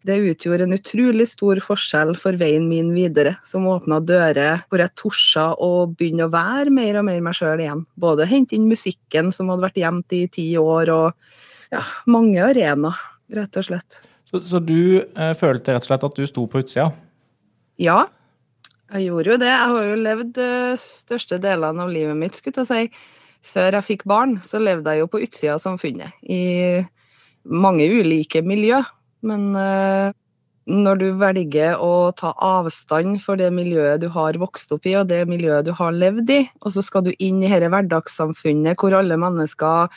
Det 0.06 0.18
utgjorde 0.30 0.68
en 0.68 0.76
utrolig 0.76 1.26
stor 1.32 1.60
forskjell 1.64 2.14
for 2.20 2.38
veien 2.40 2.68
min 2.70 2.94
videre, 2.96 3.36
som 3.44 3.68
åpna 3.68 4.00
dører 4.06 4.62
hvor 4.70 4.84
jeg 4.84 4.94
torde 5.00 5.48
å 5.64 5.72
begynne 5.90 6.28
å 6.28 6.34
være 6.34 6.74
mer 6.74 7.00
og 7.00 7.08
mer 7.10 7.24
meg 7.26 7.38
sjøl 7.38 7.64
igjen. 7.64 7.84
Både 8.00 8.28
hente 8.30 8.56
inn 8.56 8.70
musikken 8.70 9.34
som 9.36 9.50
hadde 9.52 9.66
vært 9.66 9.82
gjemt 9.82 10.16
i 10.16 10.22
ti 10.32 10.48
år, 10.62 10.92
og 10.94 11.74
ja, 11.74 11.82
mange 12.08 12.44
arenaer, 12.44 13.02
rett 13.34 13.60
og 13.60 13.68
slett. 13.68 14.02
Så, 14.28 14.40
så 14.44 14.62
du 14.64 15.02
eh, 15.02 15.34
følte 15.40 15.74
rett 15.74 15.84
og 15.84 15.90
slett 15.90 16.06
at 16.08 16.20
du 16.20 16.28
sto 16.30 16.46
på 16.52 16.62
utsida? 16.64 16.92
Ja, 17.82 18.06
jeg 18.94 19.10
gjorde 19.10 19.34
jo 19.34 19.40
det. 19.42 19.52
Jeg 19.52 19.72
har 19.74 19.88
jo 19.90 19.96
levd 20.00 20.38
uh, 20.40 20.80
største 20.80 21.40
delene 21.44 21.84
av 21.84 21.92
livet 21.92 22.16
mitt, 22.20 22.38
skulle 22.38 22.64
jeg 22.64 22.70
si. 22.70 23.08
Før 23.48 23.78
jeg 23.78 23.88
fikk 23.88 24.06
barn, 24.08 24.38
så 24.44 24.60
levde 24.64 24.94
jeg 24.94 25.04
jo 25.04 25.10
på 25.12 25.22
utsida 25.24 25.56
av 25.56 25.64
samfunnet. 25.64 26.16
I 26.24 26.84
mange 27.48 27.88
ulike 27.88 28.42
miljø. 28.44 28.80
Men 29.26 29.50
uh, 29.58 30.14
når 30.68 31.00
du 31.00 31.08
velger 31.16 31.80
å 31.80 32.12
ta 32.18 32.34
avstand 32.44 33.22
for 33.24 33.40
det 33.40 33.48
miljøet 33.56 34.02
du 34.04 34.10
har 34.12 34.38
vokst 34.40 34.74
opp 34.76 34.86
i, 34.86 34.98
og 35.00 35.08
det 35.08 35.22
miljøet 35.30 35.68
du 35.68 35.72
har 35.76 35.96
levd 35.96 36.32
i, 36.34 36.42
og 36.60 36.74
så 36.76 36.84
skal 36.84 37.06
du 37.08 37.14
inn 37.24 37.40
i 37.40 37.48
dette 37.48 37.72
hverdagssamfunnet 37.72 38.76
hvor 38.80 38.96
alle 38.98 39.18
mennesker 39.20 39.88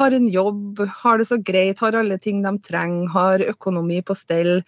har 0.00 0.16
en 0.16 0.28
jobb, 0.30 0.84
har 1.02 1.18
det 1.18 1.26
så 1.28 1.40
greit, 1.42 1.82
har 1.82 1.98
alle 1.98 2.16
ting 2.22 2.44
de 2.46 2.54
trenger, 2.62 3.10
har 3.10 3.44
økonomi 3.50 4.00
på 4.06 4.16
stell, 4.16 4.60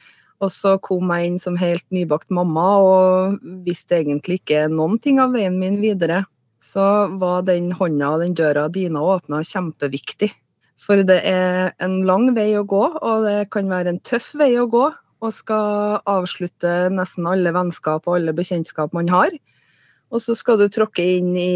og 0.43 0.51
så 0.51 0.75
kom 0.83 1.13
jeg 1.15 1.31
inn 1.31 1.39
som 1.39 1.57
helt 1.61 1.87
nybakt 1.95 2.33
mamma 2.35 2.67
og 2.83 3.39
visste 3.67 4.01
egentlig 4.01 4.41
ikke 4.41 4.67
noen 4.73 4.99
ting 4.99 5.23
av 5.23 5.37
veien 5.37 5.61
min 5.61 5.79
videre. 5.79 6.25
Så 6.63 6.83
var 7.23 7.47
den 7.47 7.71
hånda 7.75 8.17
og 8.17 8.23
den 8.23 8.35
døra 8.39 8.67
dine 8.71 8.99
åpna 8.99 9.43
kjempeviktig. 9.47 10.33
For 10.83 11.05
det 11.07 11.21
er 11.29 11.71
en 11.85 12.01
lang 12.09 12.33
vei 12.35 12.51
å 12.59 12.67
gå, 12.67 12.83
og 12.99 13.27
det 13.27 13.53
kan 13.55 13.71
være 13.71 13.95
en 13.95 14.03
tøff 14.07 14.33
vei 14.39 14.55
å 14.59 14.67
gå. 14.71 14.89
Og 15.23 15.31
skal 15.31 16.01
avslutte 16.11 16.91
nesten 16.91 17.29
alle 17.31 17.53
vennskap 17.55 18.09
og 18.09 18.17
alle 18.17 18.35
bekjentskap 18.35 18.95
man 18.97 19.11
har. 19.13 19.31
Og 20.13 20.21
så 20.21 20.35
skal 20.37 20.59
du 20.61 20.67
tråkke 20.69 21.05
inn 21.21 21.31
i 21.39 21.53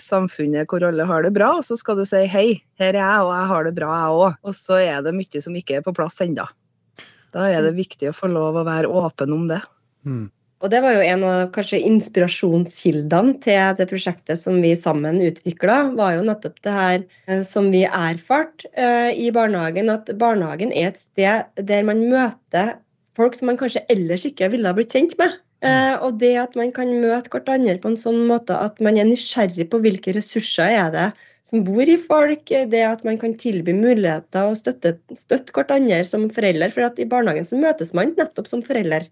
samfunnet 0.00 0.66
hvor 0.70 0.82
alle 0.88 1.04
har 1.06 1.22
det 1.22 1.34
bra, 1.36 1.52
og 1.60 1.66
så 1.66 1.76
skal 1.78 2.00
du 2.00 2.06
si 2.08 2.24
hei, 2.32 2.48
her 2.80 2.96
er 2.96 2.98
jeg, 2.98 3.26
og 3.26 3.30
jeg 3.36 3.50
har 3.52 3.68
det 3.68 3.74
bra, 3.76 3.90
jeg 4.00 4.16
òg. 4.24 4.40
Og 4.40 4.56
så 4.56 4.80
er 4.80 5.04
det 5.06 5.14
mye 5.14 5.44
som 5.44 5.60
ikke 5.60 5.78
er 5.78 5.84
på 5.86 5.94
plass 5.94 6.18
ennå. 6.24 6.48
Da 7.30 7.46
er 7.46 7.62
det 7.62 7.76
viktig 7.76 8.10
å 8.10 8.16
få 8.16 8.32
lov 8.32 8.58
å 8.58 8.66
være 8.66 8.90
åpen 8.90 9.36
om 9.36 9.46
det. 9.52 9.60
Mm. 10.08 10.26
Og 10.60 10.68
Det 10.68 10.80
var 10.84 10.92
jo 10.92 11.04
en 11.08 11.22
av 11.24 11.38
kanskje 11.54 11.80
inspirasjonskildene 11.88 13.38
til 13.40 13.76
det 13.78 13.86
prosjektet 13.88 14.36
som 14.36 14.58
vi 14.60 14.74
sammen 14.76 15.20
utvikla. 15.24 15.76
var 15.96 16.18
jo 16.18 16.24
nettopp 16.26 16.58
det 16.66 16.74
her 16.76 17.04
eh, 17.26 17.40
som 17.46 17.70
vi 17.72 17.86
erfarte 17.88 18.68
uh, 18.76 19.08
i 19.08 19.30
barnehagen, 19.32 19.88
at 19.88 20.12
barnehagen 20.20 20.74
er 20.76 20.90
et 20.90 21.00
sted 21.00 21.48
der 21.56 21.86
man 21.88 22.02
møter 22.12 22.74
folk 23.16 23.38
som 23.38 23.48
man 23.48 23.60
kanskje 23.60 23.86
ellers 23.88 24.26
ikke 24.28 24.50
ville 24.52 24.68
ha 24.68 24.76
blitt 24.76 24.92
kjent 24.92 25.16
med. 25.20 25.38
Uh, 25.64 25.96
og 26.04 26.20
det 26.20 26.34
at 26.40 26.54
man 26.56 26.72
kan 26.76 26.92
møte 26.92 27.32
hverandre 27.32 27.80
på 27.80 27.94
en 27.94 27.98
sånn 28.00 28.20
måte 28.28 28.56
at 28.56 28.76
man 28.84 29.00
er 29.00 29.08
nysgjerrig 29.08 29.66
på 29.72 29.80
hvilke 29.80 30.12
ressurser 30.16 30.76
er 30.76 30.92
det 30.92 31.08
som 31.48 31.64
bor 31.64 31.88
i 31.88 31.96
folk, 32.00 32.52
det 32.68 32.82
at 32.84 33.04
man 33.08 33.16
kan 33.20 33.32
tilby 33.40 33.72
muligheter 33.76 34.50
og 34.50 34.58
støtte, 34.60 34.98
støtte 35.16 35.56
hverandre 35.56 36.02
som 36.04 36.28
forelder. 36.32 36.72
For 36.74 37.00
i 37.00 37.08
barnehagen 37.08 37.48
så 37.48 37.56
møtes 37.60 37.94
man 37.96 38.12
nettopp 38.18 38.48
som 38.50 38.64
forelder. 38.64 39.08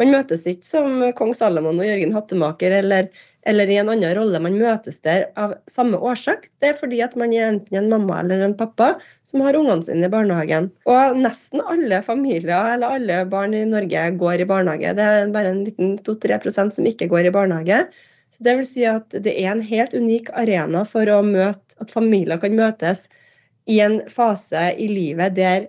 Man 0.00 0.12
møtes 0.12 0.44
ikke 0.48 0.66
som 0.66 1.00
kong 1.16 1.32
Salomon 1.36 1.78
og 1.80 1.88
Jørgen 1.88 2.12
Hattemaker 2.12 2.74
eller, 2.78 3.08
eller, 3.48 3.70
i 3.70 3.78
en 3.80 3.88
annen 3.92 4.12
rolle. 4.18 4.40
Man 4.44 4.58
møtes 4.60 5.00
der 5.06 5.28
av 5.40 5.54
samme 5.72 5.96
årsak. 5.96 6.50
Det 6.60 6.70
er 6.70 6.76
fordi 6.76 7.00
at 7.04 7.16
man 7.16 7.32
er 7.32 7.48
enten 7.48 7.78
en 7.80 7.88
mamma 7.92 8.18
eller 8.20 8.44
en 8.44 8.56
pappa 8.58 8.92
som 9.24 9.44
har 9.46 9.56
ungene 9.56 9.86
sine 9.86 10.08
i 10.08 10.12
barnehagen. 10.12 10.68
Og 10.90 11.16
nesten 11.22 11.64
alle 11.64 12.02
familier 12.04 12.74
eller 12.74 12.98
alle 12.98 13.22
barn 13.32 13.56
i 13.56 13.64
Norge 13.68 14.08
går 14.20 14.44
i 14.44 14.48
barnehage. 14.50 14.92
Det 14.98 15.06
er 15.12 15.32
bare 15.32 15.54
en 15.54 15.64
liten 15.64 15.96
2-3% 16.04 16.76
som 16.76 16.90
ikke 16.92 17.08
går 17.12 17.30
i 17.30 17.34
barnehage. 17.38 17.86
Så 18.36 18.44
det 18.44 18.56
vil 18.58 18.68
si 18.68 18.84
at 18.88 19.16
det 19.24 19.32
er 19.32 19.54
en 19.54 19.64
helt 19.64 19.94
unik 19.96 20.28
arena 20.36 20.84
for 20.88 21.08
å 21.08 21.22
møte, 21.24 21.62
at 21.80 21.92
familier 21.92 22.40
kan 22.40 22.56
møtes 22.56 23.06
i 23.68 23.80
en 23.84 23.98
fase 24.12 24.70
i 24.80 24.86
livet 24.88 25.34
der 25.36 25.66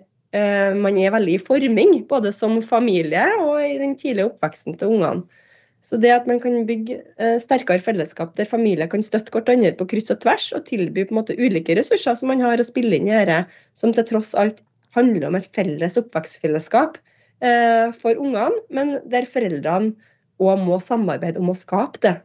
man 0.78 0.98
er 1.00 1.12
veldig 1.14 1.34
i 1.36 1.42
forming, 1.42 1.92
både 2.10 2.32
som 2.34 2.58
familie 2.64 3.24
og 3.42 3.58
i 3.62 3.76
den 3.80 3.94
tidlige 3.98 4.30
oppveksten 4.30 4.78
til 4.80 4.96
ungene. 4.96 5.44
Så 5.84 5.98
det 6.02 6.10
at 6.10 6.26
man 6.26 6.40
kan 6.42 6.64
bygge 6.66 6.98
eh, 7.22 7.36
sterkere 7.38 7.82
fellesskap 7.82 8.34
der 8.38 8.48
familier 8.50 8.90
kan 8.90 9.04
støtte 9.04 9.30
hverandre 9.34 9.76
på 9.78 9.86
kryss 9.92 10.10
og 10.10 10.20
tvers, 10.24 10.50
og 10.56 10.66
tilby 10.66 11.04
på 11.06 11.14
en 11.14 11.20
måte 11.20 11.38
ulike 11.38 11.76
ressurser 11.78 12.18
som 12.18 12.32
man 12.32 12.42
har 12.42 12.58
å 12.58 12.66
spille 12.66 12.98
inn 12.98 13.06
i 13.06 13.14
dette, 13.14 13.44
som 13.78 13.94
til 13.94 14.06
tross 14.08 14.34
alt 14.38 14.62
handler 14.96 15.28
om 15.28 15.38
et 15.38 15.46
felles 15.54 15.98
oppvekstfellesskap 16.00 16.98
eh, 16.98 17.94
for 17.94 18.18
ungene, 18.18 18.58
men 18.74 18.96
der 19.10 19.28
foreldrene 19.28 19.94
òg 20.42 20.62
må 20.66 20.78
samarbeide 20.82 21.40
om 21.42 21.52
å 21.52 21.58
skape 21.58 22.02
det 22.02 22.16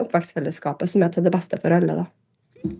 oppvekstfellesskapet 0.00 0.92
som 0.92 1.04
er 1.04 1.12
til 1.14 1.24
det 1.24 1.32
beste 1.32 1.58
for 1.60 1.72
alle. 1.76 2.04
da. 2.04 2.08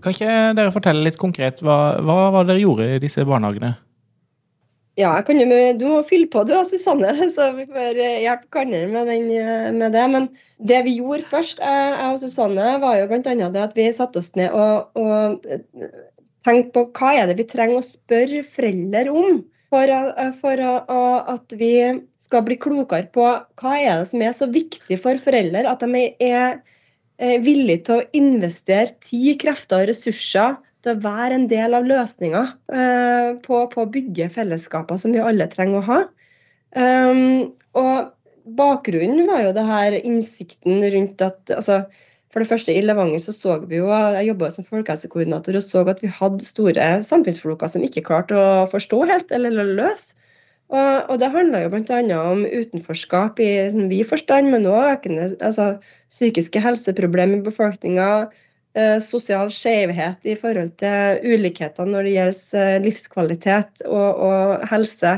Kan 0.05 0.13
ikke 0.13 0.41
dere 0.57 0.73
fortelle 0.75 1.05
litt 1.07 1.19
konkret 1.21 1.63
hva, 1.65 1.97
hva 2.05 2.45
dere 2.45 2.61
gjorde 2.61 2.93
i 2.93 3.01
disse 3.03 3.25
barnehagene? 3.29 3.75
Ja, 5.01 5.15
jo, 5.25 5.47
Du 5.79 5.87
må 5.89 6.01
fylle 6.05 6.29
på 6.31 6.43
du, 6.45 6.53
Susanne, 6.69 7.13
så 7.37 7.51
vi 7.57 7.67
får 7.71 7.99
eh, 8.01 8.21
hjelpe 8.25 8.51
hverandre 8.53 8.87
med, 8.91 9.13
med, 9.79 9.95
det. 9.97 10.07
Men 10.13 10.29
det 10.71 10.83
vi 10.87 10.99
gjorde 10.99 11.29
først, 11.31 11.63
jeg, 11.65 11.95
og 12.09 12.19
Susanne, 12.21 12.75
var 12.83 12.99
jo 12.99 13.09
bl.a. 13.11 13.23
det 13.25 13.63
at 13.65 13.79
vi 13.79 13.89
satte 13.97 14.21
oss 14.21 14.35
ned 14.39 14.53
og, 14.57 14.91
og 15.01 15.47
eh, 15.49 15.63
tenkte 16.47 16.75
på 16.77 16.85
hva 16.99 17.15
er 17.17 17.31
det 17.31 17.39
vi 17.41 17.49
trenger 17.49 17.81
å 17.81 17.87
spørre 17.87 18.45
foreldre 18.47 19.07
om. 19.23 19.41
For, 19.71 19.95
eh, 19.95 20.35
for, 20.41 20.65
at 21.31 21.57
vi 21.57 21.75
skal 22.21 22.45
bli 22.47 22.59
klokere 22.61 23.09
på 23.15 23.25
hva 23.63 23.77
er 23.79 24.03
det 24.03 24.11
som 24.11 24.25
er 24.27 24.37
så 24.37 24.51
viktig 24.51 24.99
for 25.01 25.21
foreldre 25.23 25.65
at 25.71 25.87
de 25.87 26.11
er 26.19 26.61
villige 26.61 26.79
villig 27.45 27.75
til 27.85 27.99
å 27.99 28.05
investere 28.17 28.95
tid, 29.05 29.35
krefter 29.43 29.83
og 29.83 29.91
ressurser 29.91 30.55
til 30.85 30.95
å 30.95 31.03
være 31.05 31.37
en 31.37 31.49
del 31.51 31.77
av 31.77 31.89
løsninga 31.89 32.43
eh, 32.73 33.29
på, 33.45 33.65
på, 33.73 33.85
å 33.85 33.91
bygge 33.93 34.31
fellesskaper 34.35 35.01
som 35.01 35.15
vi 35.17 35.23
alle 35.23 35.49
trenger 35.53 35.81
å 35.81 35.87
ha. 35.89 35.99
Um, 36.71 37.51
og 37.79 38.13
bakgrunnen 38.59 39.27
var 39.29 39.43
jo 39.45 39.57
det 39.57 39.67
her 39.67 39.97
innsikten 39.99 40.85
rundt 40.95 41.23
at 41.25 41.51
altså, 41.51 41.83
For 42.31 42.45
det 42.45 42.47
første, 42.47 42.71
i 42.71 42.83
Levanger 42.85 43.19
så 43.19 43.33
så 43.35 43.57
vi 43.67 43.81
jo 43.81 43.89
Jeg 43.91 44.29
jobba 44.29 44.53
som 44.55 44.67
folkehelsekoordinator 44.69 45.57
og 45.59 45.65
så 45.65 45.83
at 45.91 45.99
vi 45.99 46.13
hadde 46.15 46.47
store 46.47 46.91
samfunnsfloker 47.03 47.73
som 47.73 47.83
ikke 47.83 48.05
klarte 48.07 48.39
å 48.39 48.69
forstå 48.71 49.01
helt 49.11 49.35
eller 49.35 49.75
løse. 49.75 50.15
Og, 50.71 51.11
og 51.11 51.17
det 51.19 51.33
handla 51.35 51.65
jo 51.65 51.73
bl.a. 51.73 52.19
om 52.31 52.45
utenforskap 52.47 53.41
i 53.43 53.49
sånn 53.73 53.91
vid 53.91 54.07
forstand, 54.07 54.53
men 54.53 54.69
òg 54.71 54.93
økende 54.93 55.33
altså, 55.43 55.73
psykiske 56.13 56.63
helseproblemer 56.63 57.41
i 57.41 57.47
befolkninga. 57.49 58.07
Eh, 58.81 58.99
sosial 59.03 59.51
skjevhet 59.53 60.27
i 60.29 60.37
forhold 60.39 60.77
til 60.81 61.21
ulikheter 61.27 61.89
når 61.89 62.07
det 62.07 62.15
gjelder 62.15 62.61
eh, 62.63 62.81
livskvalitet 62.85 63.85
og, 63.89 64.23
og 64.29 64.67
helse. 64.71 65.17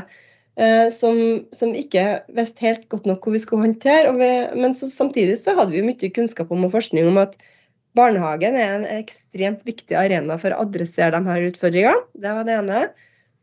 Eh, 0.57 0.87
som, 0.93 1.17
som, 1.55 1.73
ikke 1.77 2.23
visste 2.37 2.65
helt 2.65 2.87
godt 2.91 3.07
nok 3.09 3.23
hvor 3.23 3.35
vi 3.35 3.43
skulle 3.43 3.67
håndtere. 3.67 4.13
Vi, 4.17 4.31
men 4.59 4.75
så, 4.77 4.89
samtidig 4.89 5.37
så 5.41 5.55
hadde 5.59 5.75
vi 5.75 5.85
mye 5.85 6.11
kunnskap 6.15 6.51
om 6.53 6.65
og 6.67 6.73
forskning 6.73 7.07
om 7.11 7.21
at 7.21 7.37
barnehagen 7.97 8.57
er 8.57 8.75
en 8.79 8.89
ekstremt 8.89 9.63
viktig 9.69 9.95
arena 9.97 10.39
for 10.41 10.53
å 10.53 10.63
adressere 10.65 11.13
de 11.13 11.23
her 11.29 11.49
utfordringene. 11.51 12.05
Det 12.19 12.35
var 12.35 12.49
det 12.49 12.57
ene. 12.57 12.85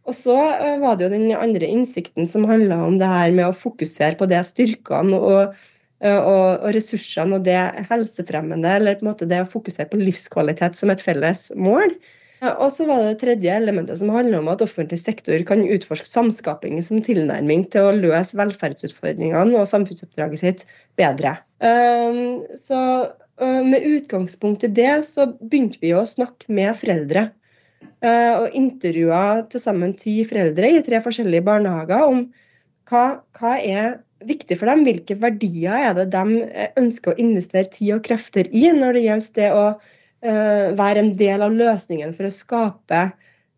Og 0.09 0.17
så 0.17 0.35
var 0.81 0.97
det 0.99 1.07
jo 1.07 1.13
den 1.13 1.29
andre 1.37 1.69
innsikten 1.71 2.27
som 2.27 2.49
handla 2.49 2.81
om 2.83 2.97
det 2.99 3.07
her 3.07 3.31
med 3.37 3.47
å 3.47 3.57
fokusere 3.57 4.19
på 4.19 4.27
det 4.31 4.41
styrkene 4.49 5.21
og 5.21 5.59
og, 6.01 6.63
og, 6.63 6.71
ressursene 6.75 7.37
og 7.37 7.45
det 7.45 7.59
helsefremmende, 7.91 8.77
eller 8.79 8.97
på 8.97 9.05
en 9.05 9.11
måte 9.13 9.29
det 9.29 9.43
å 9.45 9.51
fokusere 9.51 9.91
på 9.91 10.01
livskvalitet 10.01 10.79
som 10.79 10.93
et 10.93 11.05
felles 11.05 11.49
mål. 11.57 11.93
Og 12.41 12.71
så 12.73 12.87
var 12.89 13.03
det 13.03 13.09
det 13.11 13.21
tredje 13.21 13.53
elementet 13.53 14.01
som 14.01 14.13
handler 14.15 14.41
om 14.41 14.49
at 14.49 14.63
offentlig 14.65 14.97
sektor 15.03 15.43
kan 15.45 15.61
utforske 15.61 16.09
samskaping 16.09 16.79
som 16.85 17.03
tilnærming 17.05 17.67
til 17.73 17.85
å 17.85 17.97
løse 17.99 18.39
velferdsutfordringene 18.41 19.59
og 19.61 19.69
samfunnsoppdraget 19.69 20.41
sitt 20.41 20.65
bedre. 20.97 21.35
Eh, 21.61 22.23
så 22.57 22.81
eh, 23.05 23.61
med 23.67 23.85
utgangspunkt 23.85 24.65
i 24.65 24.73
det 24.81 24.95
så 25.05 25.29
begynte 25.37 25.83
vi 25.85 25.93
å 25.93 26.07
snakke 26.09 26.49
med 26.49 26.73
foreldre. 26.81 27.29
Og 28.01 28.55
intervjua 28.57 29.43
til 29.53 29.61
sammen 29.61 29.91
ti 30.01 30.15
foreldre 30.25 30.71
i 30.73 30.79
tre 30.85 31.03
forskjellige 31.05 31.45
barnehager 31.45 32.07
om 32.09 32.23
hva, 32.89 33.03
hva 33.37 33.51
er 33.61 33.99
viktig 34.27 34.59
for 34.61 34.71
dem? 34.71 34.85
Hvilke 34.87 35.17
verdier 35.21 35.89
er 35.89 35.97
det 35.97 36.11
de 36.13 36.43
eh, 36.45 36.71
ønsker 36.81 37.13
å 37.13 37.23
investere 37.23 37.71
tid 37.73 37.97
og 37.97 38.05
krefter 38.07 38.51
i 38.53 38.67
når 38.77 38.97
det 38.97 39.07
gjelder 39.07 39.39
det 39.39 39.49
å 39.57 39.65
uh, 39.71 40.67
være 40.79 41.05
en 41.05 41.13
del 41.19 41.45
av 41.47 41.57
løsningen 41.57 42.13
for 42.17 42.29
å 42.29 42.35
skape 42.35 43.07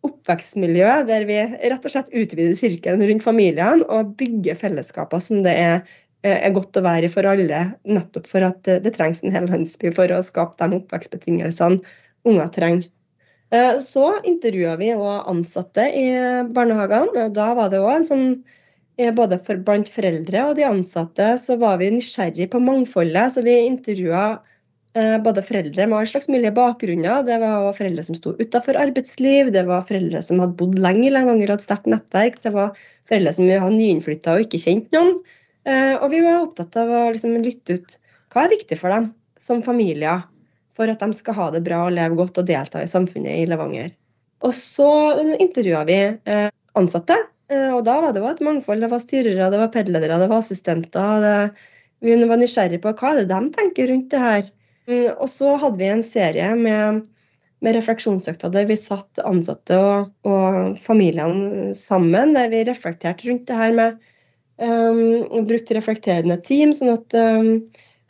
oppvekstmiljø 0.07 0.95
der 1.07 1.27
vi 1.29 1.39
rett 1.71 1.85
og 1.87 1.93
slett 1.95 2.11
utvider 2.11 2.57
sirkelen 2.59 3.05
rundt 3.07 3.23
familiene 3.23 3.87
og 3.87 4.17
bygger 4.19 4.59
fellesskaper 4.59 5.23
som 5.23 5.43
det 5.45 5.53
er, 5.59 5.85
eh, 6.27 6.41
er 6.49 6.55
godt 6.57 6.79
å 6.79 6.83
være 6.83 7.07
i 7.07 7.13
for 7.13 7.29
alle, 7.31 7.61
nettopp 7.87 8.27
for 8.31 8.47
at 8.47 8.67
det 8.67 8.97
trengs 8.97 9.23
en 9.23 9.35
hel 9.35 9.47
landsby 9.51 9.95
for 9.95 10.11
å 10.11 10.25
skape 10.27 10.59
de 10.59 10.81
oppvekstbetingelsene 10.81 11.79
unger 12.27 12.51
trenger. 12.55 12.91
Så 13.85 14.07
intervjua 14.25 14.79
vi 14.81 14.95
òg 14.97 15.27
ansatte 15.29 15.85
i 15.85 16.07
barnehagene. 16.57 17.27
Da 17.37 17.51
var 17.53 17.69
det 17.69 17.83
òg 17.85 17.99
en 17.99 18.07
sånn 18.09 18.29
både 19.17 19.39
for 19.41 19.61
blant 19.65 19.89
foreldre 19.89 20.43
og 20.49 20.57
de 20.59 20.67
ansatte 20.69 21.33
så 21.41 21.57
var 21.61 21.79
vi 21.81 21.91
nysgjerrig 21.95 22.51
på 22.53 22.61
mangfoldet. 22.61 23.33
Så 23.35 23.45
vi 23.45 23.55
intervjua 23.65 24.25
eh, 24.99 25.17
både 25.25 25.45
foreldre 25.47 25.87
med 25.87 25.99
all 25.99 26.11
slags 26.11 26.29
mulige 26.29 26.53
bakgrunner. 26.57 27.25
Det 27.27 27.39
var 27.41 27.73
foreldre 27.79 28.05
som 28.05 28.19
sto 28.19 28.35
utafor 28.39 28.77
arbeidsliv, 28.81 29.53
det 29.55 29.65
var 29.69 29.87
foreldre 29.89 30.23
som 30.25 30.43
hadde 30.43 30.59
bodd 30.61 30.77
lenge 30.83 31.09
i 31.09 31.15
Levanger 31.15 31.49
og 31.49 31.57
hadde 31.57 31.69
sterkt 31.69 31.89
nettverk, 31.91 32.39
det 32.45 32.53
var 32.55 32.77
foreldre 33.09 33.33
som 33.39 33.49
var 33.49 33.73
nyinnflytta 33.73 34.37
og 34.37 34.47
ikke 34.47 34.61
kjente 34.67 34.97
noen. 34.97 35.17
Eh, 35.65 35.97
og 35.97 36.11
vi 36.13 36.21
var 36.25 36.43
opptatt 36.43 36.77
av 36.83 36.93
å 36.93 37.03
liksom 37.15 37.39
lytte 37.41 37.79
ut 37.79 37.99
hva 38.33 38.47
er 38.47 38.55
viktig 38.57 38.79
for 38.81 38.93
dem 38.93 39.11
som 39.41 39.65
familier, 39.65 40.25
for 40.77 40.89
at 40.89 41.03
de 41.03 41.17
skal 41.17 41.37
ha 41.37 41.51
det 41.53 41.65
bra 41.65 41.87
og 41.87 41.97
leve 41.97 42.17
godt 42.17 42.41
og 42.41 42.49
delta 42.49 42.81
i 42.83 42.89
samfunnet 42.91 43.43
i 43.43 43.49
Levanger. 43.49 43.93
Og 44.43 44.55
så 44.57 44.89
intervjua 45.39 45.85
vi 45.87 46.01
eh, 46.13 46.49
ansatte 46.79 47.17
Eh, 47.17 47.32
og 47.75 47.85
da 47.87 47.99
var 48.03 48.15
det 48.15 48.23
et 48.27 48.43
mangfold. 48.45 48.83
Det 48.85 48.91
var 48.93 49.03
styrere, 49.03 49.51
det 49.53 49.61
var 49.61 49.71
pedledere, 49.75 50.19
det 50.21 50.29
var 50.31 50.43
assistenter. 50.43 51.25
Det, 51.25 51.37
vi 52.03 52.17
var 52.27 52.41
nysgjerrige 52.41 52.83
på 52.83 52.93
hva 52.99 53.13
er 53.13 53.23
det 53.23 53.31
de 53.31 53.55
tenker 53.55 53.91
rundt 53.93 54.11
det 54.13 54.23
her. 54.23 54.47
Mm, 54.91 55.09
og 55.13 55.29
så 55.31 55.57
hadde 55.63 55.79
vi 55.79 55.91
en 55.93 56.03
serie 56.07 56.49
med, 56.59 57.05
med 57.63 57.77
refleksjonsøkter 57.79 58.51
der 58.55 58.67
vi 58.67 58.79
satt 58.79 59.23
ansatte 59.23 59.79
og, 59.79 60.11
og, 60.27 60.81
familiene 60.83 61.71
sammen, 61.79 62.35
der 62.35 62.51
vi 62.51 62.65
reflekterte 62.67 63.31
rundt 63.31 63.47
det 63.51 63.61
her 63.61 63.77
med 63.77 64.03
um, 64.59 65.47
brukte 65.47 65.79
reflekterende 65.79 66.41
team, 66.43 66.75
sånn 66.75 66.97
at, 66.97 67.15
um, 67.15 67.53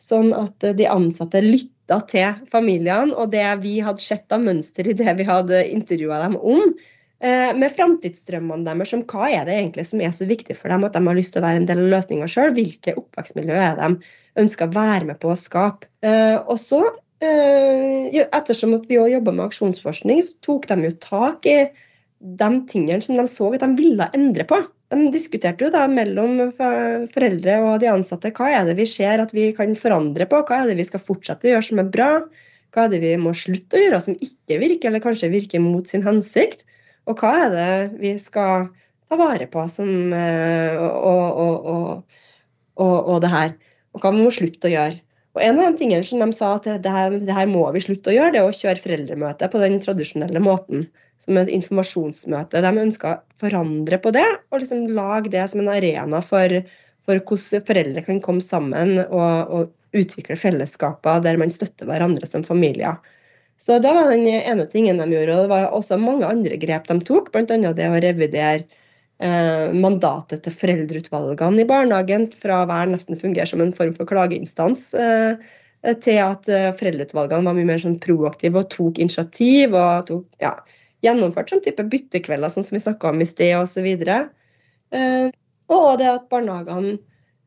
sånn 0.01 0.33
at 0.37 0.73
de 0.79 0.89
ansatte 0.89 1.45
lytta 1.45 2.01
til 2.09 2.41
familiene, 2.55 3.13
og 3.13 3.35
det 3.37 3.45
vi 3.61 3.77
hadde 3.85 4.01
sett 4.01 4.33
av 4.33 4.41
mønster 4.47 4.89
i 4.89 4.97
det 4.97 5.19
vi 5.21 5.29
hadde 5.29 5.67
intervjua 5.69 6.25
dem 6.25 6.41
om, 6.41 6.65
Eh, 6.71 7.02
med 7.23 7.71
framtidsdrømmene 7.77 8.67
deres 8.67 8.93
om 8.97 9.05
hva 9.07 9.29
er 9.31 9.45
det 9.47 9.55
egentlig 9.55 9.85
som 9.87 10.01
er 10.03 10.11
så 10.11 10.27
viktig 10.27 10.57
for 10.59 10.73
dem 10.73 10.83
at 10.83 10.97
de 10.97 11.03
har 11.07 11.15
lyst 11.15 11.37
til 11.37 11.43
å 11.43 11.45
være 11.45 11.61
en 11.61 11.69
del 11.69 11.85
av 11.85 11.93
løsninga 11.93 12.27
sjøl. 12.27 12.51
Hvilke 12.57 12.97
oppvekstmiljø 12.99 13.61
er 13.63 13.77
de 13.79 13.91
ønsker 14.43 14.69
å 14.69 14.75
være 14.75 15.09
med 15.11 15.21
på 15.23 15.33
å 15.33 15.39
skape. 15.39 15.89
Eh, 16.05 16.37
og 16.41 16.59
så, 16.61 16.83
eh, 17.23 18.21
ettersom 18.25 18.75
vi 18.89 19.01
òg 19.01 19.13
jobber 19.17 19.37
med 19.37 19.51
aksjonsforskning, 19.51 20.23
så 20.23 20.35
tok 20.43 20.69
de 20.71 20.79
jo 20.89 20.93
tak 21.05 21.47
i 21.47 21.59
de 22.23 22.51
tingene 22.71 23.03
som 23.03 23.17
de 23.19 23.27
så 23.27 23.53
at 23.55 23.65
de 23.65 23.75
ville 23.77 24.11
endre 24.15 24.45
på. 24.45 24.61
De 24.93 25.11
diskuterte 25.11 25.65
jo 25.65 25.71
da 25.73 25.87
mellom 25.89 26.53
foreldre 26.53 27.55
og 27.65 27.81
de 27.81 27.89
ansatte 27.89 28.31
hva 28.37 28.51
er 28.53 28.67
det 28.69 28.77
vi 28.77 28.87
ser 28.87 29.23
at 29.23 29.33
vi 29.33 29.53
kan 29.57 29.73
forandre 29.75 30.27
på, 30.29 30.43
hva 30.45 30.63
er 30.63 30.69
det 30.69 30.77
vi 30.77 30.85
skal 30.85 31.01
fortsette 31.01 31.49
å 31.49 31.55
gjøre 31.55 31.69
som 31.71 31.81
er 31.81 31.89
bra, 31.95 32.11
hva 32.73 32.85
er 32.85 32.93
det 32.93 33.01
vi 33.01 33.15
må 33.21 33.33
slutte 33.33 33.79
å 33.79 33.81
gjøre 33.81 34.03
som 34.05 34.19
ikke 34.21 34.61
virker, 34.61 34.91
eller 34.91 35.01
kanskje 35.05 35.33
virker 35.33 35.65
mot 35.65 35.89
sin 35.89 36.05
hensikt. 36.05 36.67
Og 37.11 37.19
hva 37.19 37.33
er 37.47 37.55
det 37.55 38.01
vi 38.01 38.13
skal 38.23 38.69
ta 39.11 39.19
vare 39.21 39.49
på 39.51 39.65
som, 39.71 39.89
eh, 40.17 40.77
og, 40.79 41.41
og, 41.45 42.21
og, 42.77 42.99
og, 42.99 43.17
det 43.25 43.33
her. 43.33 43.57
Og 43.93 44.05
hva 44.05 44.13
vi 44.15 44.23
må 44.25 44.31
slutte 44.35 44.71
å 44.71 44.73
gjøre. 44.73 45.01
Og 45.33 45.41
En 45.41 45.59
av 45.59 45.73
de 45.73 45.81
tingene 45.81 46.05
som 46.05 46.21
de 46.21 46.29
sa 46.37 46.55
at 46.59 46.69
det 46.85 46.93
her, 46.93 47.15
det 47.17 47.37
her 47.37 47.49
må 47.49 47.65
vi 47.73 47.81
slutte 47.81 48.13
å 48.13 48.17
gjøre, 48.17 48.35
det 48.35 48.41
er 48.43 48.49
å 48.49 48.57
kjøre 48.57 48.85
foreldremøte 48.85 49.49
på 49.49 49.61
den 49.63 49.79
tradisjonelle 49.81 50.43
måten. 50.45 50.87
Som 51.23 51.39
et 51.39 51.53
informasjonsmøte. 51.55 52.61
De 52.65 52.71
ønsker 52.83 53.13
å 53.15 53.39
forandre 53.39 53.99
på 54.03 54.11
det 54.11 54.27
og 54.51 54.59
liksom 54.59 54.89
lage 54.97 55.31
det 55.31 55.45
som 55.53 55.63
en 55.63 55.71
arena 55.71 56.19
for, 56.25 56.57
for 57.07 57.23
hvordan 57.23 57.63
foreldre 57.69 58.03
kan 58.09 58.19
komme 58.25 58.43
sammen 58.43 58.97
og, 59.05 59.53
og 59.55 59.71
utvikle 59.95 60.35
fellesskaper 60.41 61.23
der 61.23 61.39
man 61.39 61.53
støtter 61.55 61.87
hverandre 61.87 62.27
som 62.27 62.43
familier. 62.43 62.99
Så 63.63 63.79
det 63.79 63.93
var 63.95 64.11
den 64.11 64.27
ene 64.27 64.67
tingen 64.67 64.99
de 64.99 65.07
gjorde. 65.13 65.35
Og 65.37 65.45
det 65.45 65.53
var 65.53 65.75
også 65.77 65.99
mange 66.01 66.27
andre 66.27 66.59
grep 66.59 66.89
de 66.89 66.99
tok, 67.07 67.31
bl.a. 67.35 67.45
det 67.47 67.87
å 67.87 68.01
revidere 68.03 68.65
eh, 69.23 69.71
mandatet 69.71 70.43
til 70.43 70.57
foreldreutvalgene 70.65 71.63
i 71.63 71.69
barnehagen 71.69 72.27
fra 72.43 72.63
å 72.63 72.71
være 72.71 72.91
nesten 72.97 73.19
fungere 73.21 73.47
som 73.47 73.63
en 73.63 73.75
form 73.77 73.95
for 73.95 74.11
klageinstans. 74.11 74.89
Eh, 74.99 75.53
til 76.03 76.19
at 76.23 76.51
eh, 76.51 76.73
foreldreutvalgene 76.79 77.47
var 77.47 77.59
mye 77.59 77.69
mer 77.71 77.83
sånn 77.83 78.01
proaktive 78.03 78.65
og 78.65 78.71
tok 78.75 78.99
initiativ 79.03 79.79
og 79.79 80.09
tok, 80.11 80.27
ja, 80.43 80.57
gjennomførte 81.07 81.55
sånn 81.55 81.65
type 81.65 81.87
byttekvelder 81.91 82.51
sånn 82.51 82.67
som 82.67 82.79
vi 82.79 82.83
snakka 82.83 83.11
om 83.11 83.23
i 83.23 83.31
sted 83.31 83.55
osv. 83.59 83.89
Eh, 84.03 85.31
og 85.73 85.89
det 86.03 86.11
at 86.11 86.29
barnehagene 86.35 86.99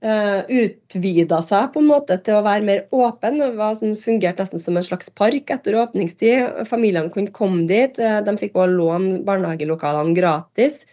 utvida 0.05 1.39
seg 1.41 1.71
på 1.73 1.81
en 1.81 1.89
måte 1.89 2.17
til 2.21 2.37
å 2.37 2.43
være 2.45 2.65
mer 2.67 2.83
åpen. 2.93 3.39
Det 3.41 3.51
var 3.57 3.73
som 3.79 3.95
fungerte 3.97 4.43
nesten 4.43 4.61
som 4.61 4.77
en 4.77 4.85
slags 4.85 5.09
park 5.09 5.49
etter 5.53 5.77
åpningstid. 5.81 6.65
Familiene 6.69 7.09
kunne 7.13 7.33
komme 7.33 7.65
dit. 7.69 7.97
Eh, 7.99 8.19
de 8.25 8.35
fikk 8.37 8.57
også 8.57 8.75
låne 8.75 9.19
barnehagelokalene 9.25 10.15
gratis 10.17 10.83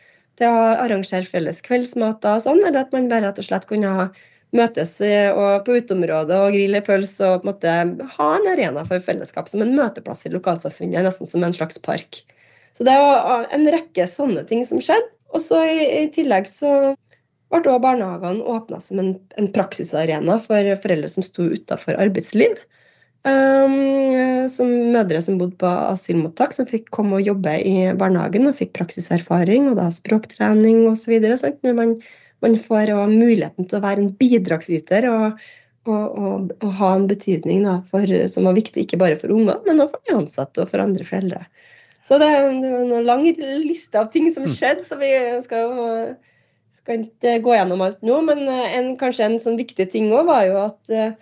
til 0.41 0.49
å 0.49 0.73
arrangere 0.81 1.29
felles 1.29 1.61
kveldsmater 1.67 2.39
og 2.39 2.45
sånn, 2.47 2.63
eller 2.65 2.87
at 2.87 2.95
man 2.95 3.11
bare 3.11 3.27
rett 3.29 3.41
og 3.43 3.49
slett 3.51 3.69
kunne 3.69 4.11
møtes 4.53 4.99
på 5.01 5.77
uteområdet 5.81 6.37
og 6.37 6.53
grille 6.53 6.83
pølse 6.85 7.25
og 7.25 7.41
på 7.41 7.47
en 7.47 7.51
måte 7.51 8.09
ha 8.19 8.27
en 8.37 8.49
arena 8.53 8.83
for 8.85 9.01
fellesskap 9.01 9.49
som 9.49 9.65
en 9.65 9.73
møteplass 9.77 10.27
i 10.29 10.33
lokalsamfunnet, 10.33 11.05
nesten 11.07 11.29
som 11.29 11.45
en 11.45 11.57
slags 11.57 11.81
park. 11.81 12.21
Så 12.77 12.85
det 12.89 12.97
var 12.97 13.49
en 13.53 13.69
rekke 13.73 14.07
sånne 14.09 14.45
ting 14.49 14.65
som 14.69 14.81
skjedde. 14.81 15.09
Og 15.33 15.41
så 15.41 15.63
i, 15.65 15.81
i 16.03 16.09
tillegg 16.13 16.49
så 16.49 16.93
ble 17.61 17.73
også 17.73 17.85
barnehagene 17.85 18.47
åpna 18.49 18.79
som 18.81 19.01
en, 19.03 19.11
en, 19.41 19.49
praksisarena 19.53 20.39
for 20.45 20.71
foreldre 20.83 21.11
som 21.13 21.27
sto 21.27 21.51
utenfor 21.53 21.99
arbeidsliv. 22.01 22.57
Um, 23.23 24.49
som 24.51 24.71
mødre 24.91 25.21
som 25.23 25.37
bodde 25.39 25.55
på 25.61 25.69
asylmottak, 25.69 26.55
som 26.57 26.67
fikk 26.67 26.89
komme 26.95 27.21
og 27.21 27.29
jobbe 27.29 27.55
i 27.63 27.93
barnehagen 27.95 28.49
og 28.51 28.57
fikk 28.59 28.73
praksiserfaring 28.81 29.69
og 29.71 29.77
da 29.79 29.87
språktrening 29.95 30.89
osv. 30.91 31.21
Når 31.23 31.77
man, 31.79 31.95
man 32.43 32.57
får 32.59 32.95
muligheten 33.13 33.69
til 33.69 33.79
å 33.79 33.85
være 33.85 34.03
en 34.03 34.11
bidragsyter 34.19 35.07
og, 35.13 35.45
og, 35.87 36.03
og, 36.19 36.51
og 36.59 36.75
ha 36.81 36.91
en 36.97 37.07
betydning 37.11 37.63
da, 37.69 37.79
for, 37.93 38.11
som 38.33 38.51
var 38.51 38.59
viktig 38.59 38.89
ikke 38.89 38.99
bare 39.05 39.21
for 39.21 39.35
unger, 39.35 39.63
men 39.69 39.85
også 39.85 39.95
for 39.95 40.09
de 40.09 40.19
ansatte 40.19 40.65
og 40.65 40.73
for 40.73 40.83
andre 40.83 41.07
foreldre. 41.07 41.45
Så 42.03 42.19
det, 42.19 42.27
var 42.27 42.83
en 42.83 43.07
lang 43.07 43.23
liste 43.39 43.99
av 43.99 44.11
ting 44.11 44.27
som 44.35 44.49
mm. 44.49 44.55
skjedde, 44.57 44.83
så 44.83 44.99
vi 44.99 45.15
skal 45.45 45.69
jo 45.69 45.89
skal 46.83 47.05
ikke 47.07 47.37
gå 47.45 47.55
gjennom 47.57 47.85
alt 47.85 48.01
nå, 48.05 48.21
men 48.27 48.47
eh, 48.51 48.79
en, 48.79 48.95
kanskje 49.01 49.29
en 49.29 49.39
sånn 49.43 49.61
viktig 49.61 49.89
ting 49.93 50.11
òg 50.15 50.27
var 50.29 50.47
jo 50.49 50.59
at 50.65 50.93
uh, 50.93 51.13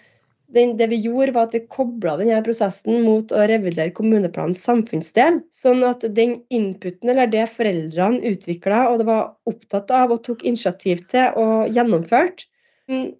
den, 0.56 0.74
det 0.80 0.88
vi 0.90 0.98
gjorde, 1.04 1.34
var 1.36 1.46
at 1.48 1.54
vi 1.54 1.62
kobla 1.70 2.16
denne 2.18 2.40
prosessen 2.46 3.04
mot 3.04 3.30
å 3.30 3.44
revidere 3.46 3.94
kommuneplanens 3.94 4.62
samfunnsdel. 4.66 5.38
Sånn 5.54 5.84
at 5.86 6.02
den 6.16 6.40
inputen, 6.50 7.12
eller 7.12 7.30
det 7.30 7.46
foreldrene 7.54 8.18
utvikla 8.32 8.88
og 8.90 8.98
det 9.02 9.06
var 9.12 9.30
opptatt 9.50 9.92
av 9.94 10.16
og 10.16 10.24
tok 10.26 10.42
initiativ 10.48 11.04
til 11.12 11.38
og 11.38 11.70
gjennomførte, 11.76 12.48
mm, 12.90 13.12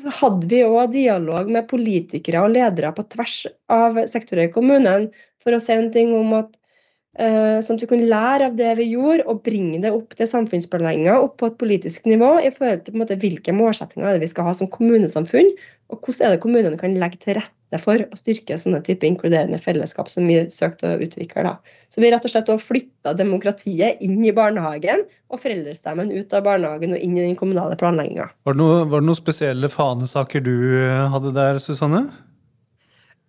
så 0.00 0.16
hadde 0.22 0.48
vi 0.50 0.64
òg 0.64 0.94
dialog 0.94 1.52
med 1.52 1.68
politikere 1.70 2.46
og 2.46 2.54
ledere 2.56 2.90
på 2.96 3.04
tvers 3.12 3.42
av 3.70 4.00
sektorer 4.10 4.48
i 4.48 4.54
kommunen 4.54 5.10
for 5.44 5.54
å 5.54 5.60
si 5.62 5.76
noe 5.76 6.22
om 6.22 6.32
at 6.40 6.56
Eh, 6.56 6.63
sånn 7.14 7.78
at 7.78 7.82
vi 7.84 7.88
kunne 7.90 8.10
lære 8.10 8.48
av 8.50 8.56
det 8.58 8.72
vi 8.80 8.88
gjorde, 8.90 9.26
og 9.30 9.42
bringe 9.46 9.78
det 9.84 9.92
opp 9.94 10.16
til 10.18 10.26
samfunnsplanlegginga, 10.26 11.14
opp 11.22 11.36
på 11.38 11.50
et 11.50 11.58
politisk 11.60 12.08
nivå, 12.10 12.36
i 12.42 12.50
forhold 12.54 12.86
til 12.86 12.96
måte, 12.98 13.18
hvilke 13.22 13.54
målsettinger 13.54 14.08
er 14.08 14.16
det 14.16 14.26
vi 14.26 14.32
skal 14.32 14.48
ha 14.48 14.54
som 14.58 14.70
kommunesamfunn, 14.72 15.52
og 15.92 16.00
hvordan 16.00 16.26
er 16.26 16.34
det 16.34 16.42
kommunene 16.42 16.80
kan 16.80 16.96
legge 16.98 17.20
til 17.22 17.38
rette 17.38 17.78
for 17.82 18.02
å 18.02 18.18
styrke 18.18 18.56
sånne 18.58 18.80
type 18.86 19.06
inkluderende 19.06 19.58
fellesskap 19.62 20.10
som 20.10 20.26
vi 20.30 20.40
søkte 20.50 20.94
å 20.94 21.00
utvikle. 21.02 21.44
Da. 21.46 21.54
Så 21.92 22.02
vi 22.02 22.10
rett 22.10 22.26
og 22.26 22.32
slett 22.32 22.50
flytta 22.62 23.14
demokratiet 23.18 24.02
inn 24.04 24.18
i 24.24 24.34
barnehagen, 24.34 25.06
og 25.30 25.42
foreldrestemmen 25.42 26.12
ut 26.14 26.34
av 26.34 26.46
barnehagen 26.46 26.96
og 26.96 27.02
inn 27.02 27.18
i 27.18 27.26
den 27.28 27.38
kommunale 27.38 27.78
planlegginga. 27.78 28.30
Var, 28.48 28.58
var, 28.58 28.98
det 28.98 29.06
noen 29.06 29.22
spesielle 29.22 29.70
fanesaker 29.70 30.42
du 30.44 30.54
eh, 30.82 31.08
hadde 31.14 31.34
der, 31.36 31.62
Susanne? 31.62 32.06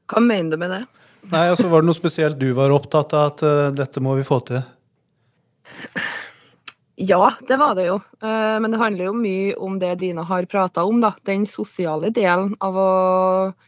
Hva 0.10 0.22
mener 0.22 0.54
du 0.54 0.62
med 0.62 0.74
det? 0.74 0.86
Nei, 1.32 1.48
altså 1.50 1.70
Var 1.72 1.82
det 1.82 1.90
noe 1.90 1.98
spesielt 1.98 2.40
du 2.42 2.52
var 2.58 2.74
opptatt 2.74 3.16
av 3.16 3.32
at 3.32 3.44
uh, 3.46 3.72
dette 3.76 4.04
må 4.04 4.16
vi 4.20 4.26
få 4.28 4.40
til? 4.46 4.62
Ja, 6.96 7.34
det 7.48 7.58
var 7.60 7.74
det 7.76 7.90
jo. 7.90 7.98
Uh, 8.24 8.56
men 8.64 8.72
det 8.72 8.80
handler 8.80 9.10
jo 9.10 9.16
mye 9.18 9.56
om 9.60 9.80
det 9.82 9.98
Dina 10.00 10.24
har 10.28 10.48
prata 10.52 10.86
om. 10.88 11.02
da. 11.04 11.12
Den 11.28 11.44
sosiale 11.50 12.12
delen 12.16 12.54
av 12.64 12.78
å 12.80 12.90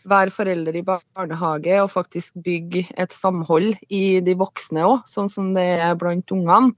være 0.07 0.31
forelder 0.31 0.77
i 0.79 0.85
barnehage 0.87 1.81
og 1.81 1.91
faktisk 1.91 2.37
bygge 2.45 2.85
et 2.95 3.15
samhold 3.15 3.75
i 3.89 4.19
de 4.23 4.37
voksne 4.39 4.85
òg, 4.87 5.03
sånn 5.09 5.31
som 5.31 5.51
det 5.57 5.67
er 5.83 5.97
blant 5.99 6.31
ungene. 6.31 6.75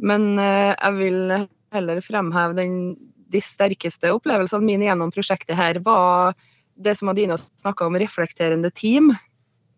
Men 0.00 0.32
uh, 0.40 0.72
jeg 0.72 0.96
vil 1.00 1.34
heller 1.74 2.00
fremheve 2.02 2.56
den, 2.56 2.76
de 3.30 3.42
sterkeste 3.42 4.14
opplevelsene 4.14 4.64
mine 4.64 4.88
gjennom 4.88 5.12
prosjektet 5.12 5.58
her, 5.58 5.82
var 5.84 6.38
det 6.80 6.96
som 6.96 7.10
Adina 7.12 7.36
snakka 7.36 7.90
om, 7.90 7.98
reflekterende 8.00 8.70
team 8.72 9.12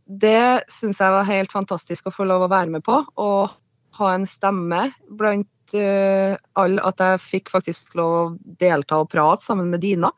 det 0.06 0.64
syns 0.72 1.00
jeg 1.00 1.14
var 1.14 1.28
helt 1.28 1.52
fantastisk 1.52 2.08
å 2.08 2.14
få 2.14 2.26
lov 2.28 2.46
å 2.46 2.52
være 2.52 2.72
med 2.74 2.84
på. 2.86 2.98
Og 3.22 3.52
ha 3.98 4.12
en 4.14 4.26
stemme 4.28 4.86
blant 5.18 5.76
uh, 5.76 6.34
alle. 6.58 6.82
At 6.82 7.02
jeg 7.02 7.22
fikk 7.24 7.52
faktisk 7.52 7.96
lov 7.98 8.14
å 8.16 8.24
delta 8.60 9.02
og 9.02 9.10
prate 9.12 9.44
sammen 9.44 9.70
med 9.72 9.84
Dina. 9.84 10.12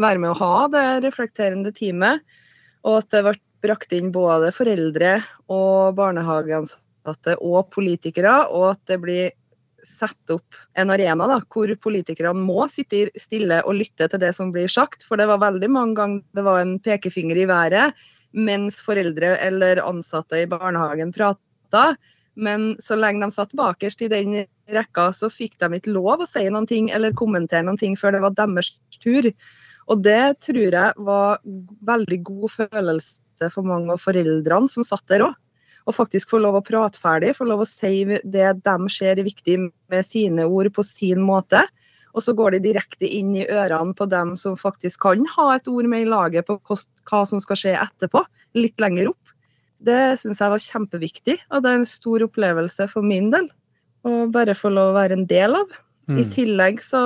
Være 0.00 0.22
med 0.22 0.34
å 0.34 0.40
ha 0.40 0.68
det 0.72 0.86
reflekterende 1.06 1.72
teamet. 1.76 2.24
Og 2.86 3.00
at 3.02 3.10
det 3.12 3.24
ble 3.26 3.36
brakt 3.60 3.92
inn 3.92 4.08
både 4.12 4.54
foreldre 4.56 5.18
og 5.52 5.98
barnehageansatte 5.98 7.36
og 7.44 7.68
politikere. 7.74 8.42
Og 8.48 8.72
at 8.74 8.82
det 8.90 9.00
blir 9.02 9.36
satt 9.86 10.32
opp 10.32 10.56
en 10.76 10.92
arena 10.92 11.24
da, 11.28 11.38
hvor 11.48 11.70
politikerne 11.80 12.36
må 12.36 12.66
sitte 12.68 13.06
stille 13.16 13.62
og 13.64 13.78
lytte 13.78 14.10
til 14.12 14.20
det 14.20 14.34
som 14.36 14.52
blir 14.52 14.68
sagt. 14.68 15.04
For 15.06 15.20
det 15.20 15.28
var 15.30 15.40
veldig 15.42 15.70
mange 15.72 15.96
ganger 15.96 16.24
det 16.36 16.44
var 16.46 16.60
en 16.60 16.74
pekefinger 16.84 17.40
i 17.40 17.48
været 17.48 18.02
mens 18.36 18.78
foreldre 18.84 19.34
eller 19.42 19.82
ansatte 19.82 20.42
i 20.42 20.48
barnehagen 20.50 21.12
prata. 21.12 21.94
Men 22.38 22.76
så 22.82 22.96
lenge 22.96 23.26
de 23.26 23.34
satt 23.34 23.52
bakerst 23.58 24.02
i 24.06 24.10
den 24.10 24.36
rekka, 24.70 25.10
så 25.12 25.30
fikk 25.32 25.58
de 25.60 25.76
ikke 25.76 25.94
lov 25.94 26.22
å 26.22 26.28
si 26.28 26.46
noen 26.48 26.68
ting 26.70 26.88
eller 26.94 27.16
kommentere 27.16 27.66
noen 27.66 27.80
ting 27.80 27.98
før 27.98 28.16
det 28.16 28.22
var 28.24 28.36
deres 28.38 28.72
tur. 29.02 29.28
Og 29.90 30.04
det 30.06 30.38
tror 30.46 30.62
jeg 30.70 31.06
var 31.10 31.40
veldig 31.88 32.20
god 32.28 32.54
følelse 32.54 33.50
for 33.50 33.66
mange 33.66 33.92
av 33.94 34.02
foreldrene 34.02 34.70
som 34.70 34.86
satt 34.86 35.04
der 35.10 35.26
òg. 35.26 35.36
Og 35.88 35.96
faktisk 35.96 36.30
få 36.30 36.38
lov 36.44 36.58
å 36.58 36.64
prate 36.64 37.00
ferdig, 37.00 37.32
få 37.34 37.48
lov 37.48 37.64
å 37.64 37.68
si 37.68 38.04
det 38.06 38.50
de 38.62 38.76
ser 38.92 39.18
er 39.18 39.26
viktig 39.26 39.56
med 39.90 40.06
sine 40.06 40.44
ord 40.46 40.68
på 40.76 40.84
sin 40.86 41.22
måte. 41.24 41.64
Og 42.14 42.24
så 42.24 42.34
går 42.36 42.56
de 42.56 42.62
direkte 42.70 43.06
inn 43.06 43.34
i 43.38 43.46
ørene 43.46 43.94
på 43.96 44.08
dem 44.10 44.34
som 44.40 44.58
faktisk 44.58 45.04
kan 45.06 45.26
ha 45.36 45.48
et 45.54 45.68
ord 45.70 45.88
med 45.90 46.04
i 46.04 46.10
laget 46.10 46.48
på 46.48 46.58
hva 46.66 47.22
som 47.28 47.42
skal 47.42 47.58
skje 47.58 47.76
etterpå, 47.78 48.24
litt 48.58 48.82
lenger 48.82 49.12
opp. 49.12 49.36
Det 49.80 50.18
syns 50.20 50.42
jeg 50.42 50.52
var 50.52 50.64
kjempeviktig, 50.64 51.38
og 51.48 51.62
det 51.62 51.70
er 51.70 51.78
en 51.80 51.88
stor 51.88 52.26
opplevelse 52.26 52.88
for 52.90 53.06
min 53.06 53.30
del 53.32 53.48
å 54.04 54.26
bare 54.32 54.56
få 54.56 54.72
lov 54.72 54.92
å 54.92 54.98
være 54.98 55.16
en 55.18 55.28
del 55.30 55.56
av. 55.56 55.78
Mm. 56.10 56.18
I 56.20 56.26
tillegg 56.32 56.82
så 56.84 57.02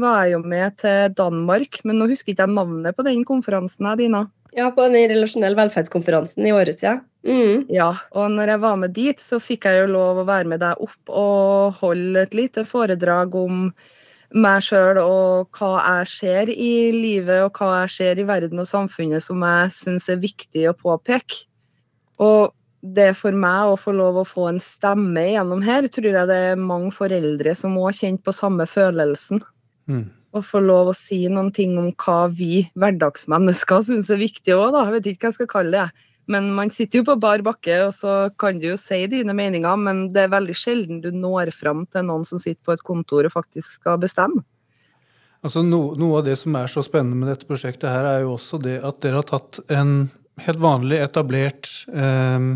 var 0.00 0.24
jeg 0.24 0.32
jo 0.32 0.40
med 0.48 0.78
til 0.80 1.14
Danmark, 1.18 1.80
men 1.84 2.00
nå 2.00 2.08
husker 2.10 2.32
ikke 2.32 2.46
jeg 2.46 2.56
navnet 2.56 2.96
på 2.96 3.04
den 3.06 3.24
konferansen. 3.28 3.90
Dina. 3.98 4.24
Ja, 4.56 4.70
på 4.72 4.86
den 4.88 5.10
relasjonelle 5.10 5.58
velferdskonferansen 5.58 6.46
i 6.48 6.54
året 6.56 6.80
siden. 6.80 7.02
Mm. 7.26 7.66
Ja, 7.72 7.90
og 8.16 8.30
når 8.32 8.54
jeg 8.54 8.62
var 8.62 8.78
med 8.80 8.94
dit, 8.96 9.20
så 9.20 9.40
fikk 9.42 9.66
jeg 9.68 9.82
jo 9.82 9.92
lov 9.92 10.22
å 10.22 10.28
være 10.28 10.48
med 10.48 10.62
deg 10.64 10.80
opp 10.80 11.12
og 11.12 11.82
holde 11.82 12.24
et 12.24 12.36
lite 12.36 12.64
foredrag 12.68 13.34
om 13.36 13.68
meg 14.36 14.62
sjøl 14.66 14.98
og 15.00 15.56
hva 15.56 15.70
jeg 15.78 16.08
ser 16.10 16.50
i 16.52 16.90
livet 16.92 17.46
og 17.46 17.56
hva 17.56 17.82
jeg 17.82 17.92
ser 17.94 18.20
i 18.20 18.26
verden 18.28 18.60
og 18.60 18.68
samfunnet 18.68 19.24
som 19.24 19.44
jeg 19.44 19.72
syns 19.76 20.08
er 20.12 20.20
viktig 20.20 20.66
å 20.68 20.76
påpeke. 20.76 21.44
Og 22.20 22.52
det 22.82 23.10
for 23.18 23.34
meg 23.34 23.72
å 23.72 23.78
få 23.80 23.94
lov 23.96 24.20
å 24.20 24.26
få 24.26 24.48
en 24.52 24.60
stemme 24.62 25.24
gjennom 25.32 25.62
her, 25.64 25.88
tror 25.90 26.12
jeg 26.12 26.30
det 26.30 26.38
er 26.52 26.60
mange 26.60 26.92
foreldre 26.94 27.54
som 27.56 27.78
òg 27.80 27.96
kjent 27.98 28.22
på 28.26 28.34
samme 28.34 28.68
følelsen. 28.70 29.42
Mm. 29.90 30.06
Å 30.36 30.42
få 30.44 30.60
lov 30.62 30.92
å 30.92 30.96
si 30.96 31.22
noen 31.32 31.50
ting 31.54 31.78
om 31.80 31.88
hva 32.04 32.28
vi 32.28 32.66
hverdagsmennesker 32.78 33.86
syns 33.86 34.12
er 34.12 34.20
viktig 34.20 34.54
òg, 34.54 34.76
da. 34.76 34.84
Jeg 34.86 34.98
vet 34.98 35.10
ikke 35.12 35.26
hva 35.26 35.32
jeg 35.32 35.38
skal 35.40 35.52
kalle 35.54 35.74
det. 35.74 36.04
Men 36.28 36.50
man 36.56 36.70
sitter 36.72 37.00
jo 37.00 37.06
på 37.08 37.16
bar 37.20 37.42
bakke, 37.44 37.74
og 37.86 37.94
så 37.96 38.28
kan 38.40 38.60
du 38.60 38.68
jo 38.70 38.76
si 38.80 39.00
dine 39.08 39.32
meninger, 39.36 39.80
men 39.80 40.08
det 40.12 40.26
er 40.26 40.34
veldig 40.34 40.56
sjelden 40.56 41.00
du 41.04 41.08
når 41.14 41.54
fram 41.56 41.86
til 41.88 42.04
noen 42.08 42.26
som 42.28 42.40
sitter 42.42 42.60
på 42.68 42.76
et 42.76 42.84
kontor 42.84 43.28
og 43.28 43.34
faktisk 43.34 43.78
skal 43.80 44.00
bestemme. 44.02 44.44
Altså 45.46 45.62
no, 45.62 45.94
Noe 45.96 46.18
av 46.18 46.26
det 46.26 46.34
som 46.40 46.56
er 46.58 46.68
så 46.70 46.82
spennende 46.84 47.16
med 47.20 47.30
dette 47.30 47.48
prosjektet, 47.48 47.88
her 47.88 48.06
er 48.10 48.24
jo 48.24 48.34
også 48.34 48.58
det 48.60 48.80
at 48.84 48.98
dere 49.04 49.22
har 49.22 49.28
tatt 49.28 49.60
en 49.70 50.10
helt 50.44 50.60
vanlig, 50.62 50.98
etablert 51.02 51.70
eh, 51.88 52.48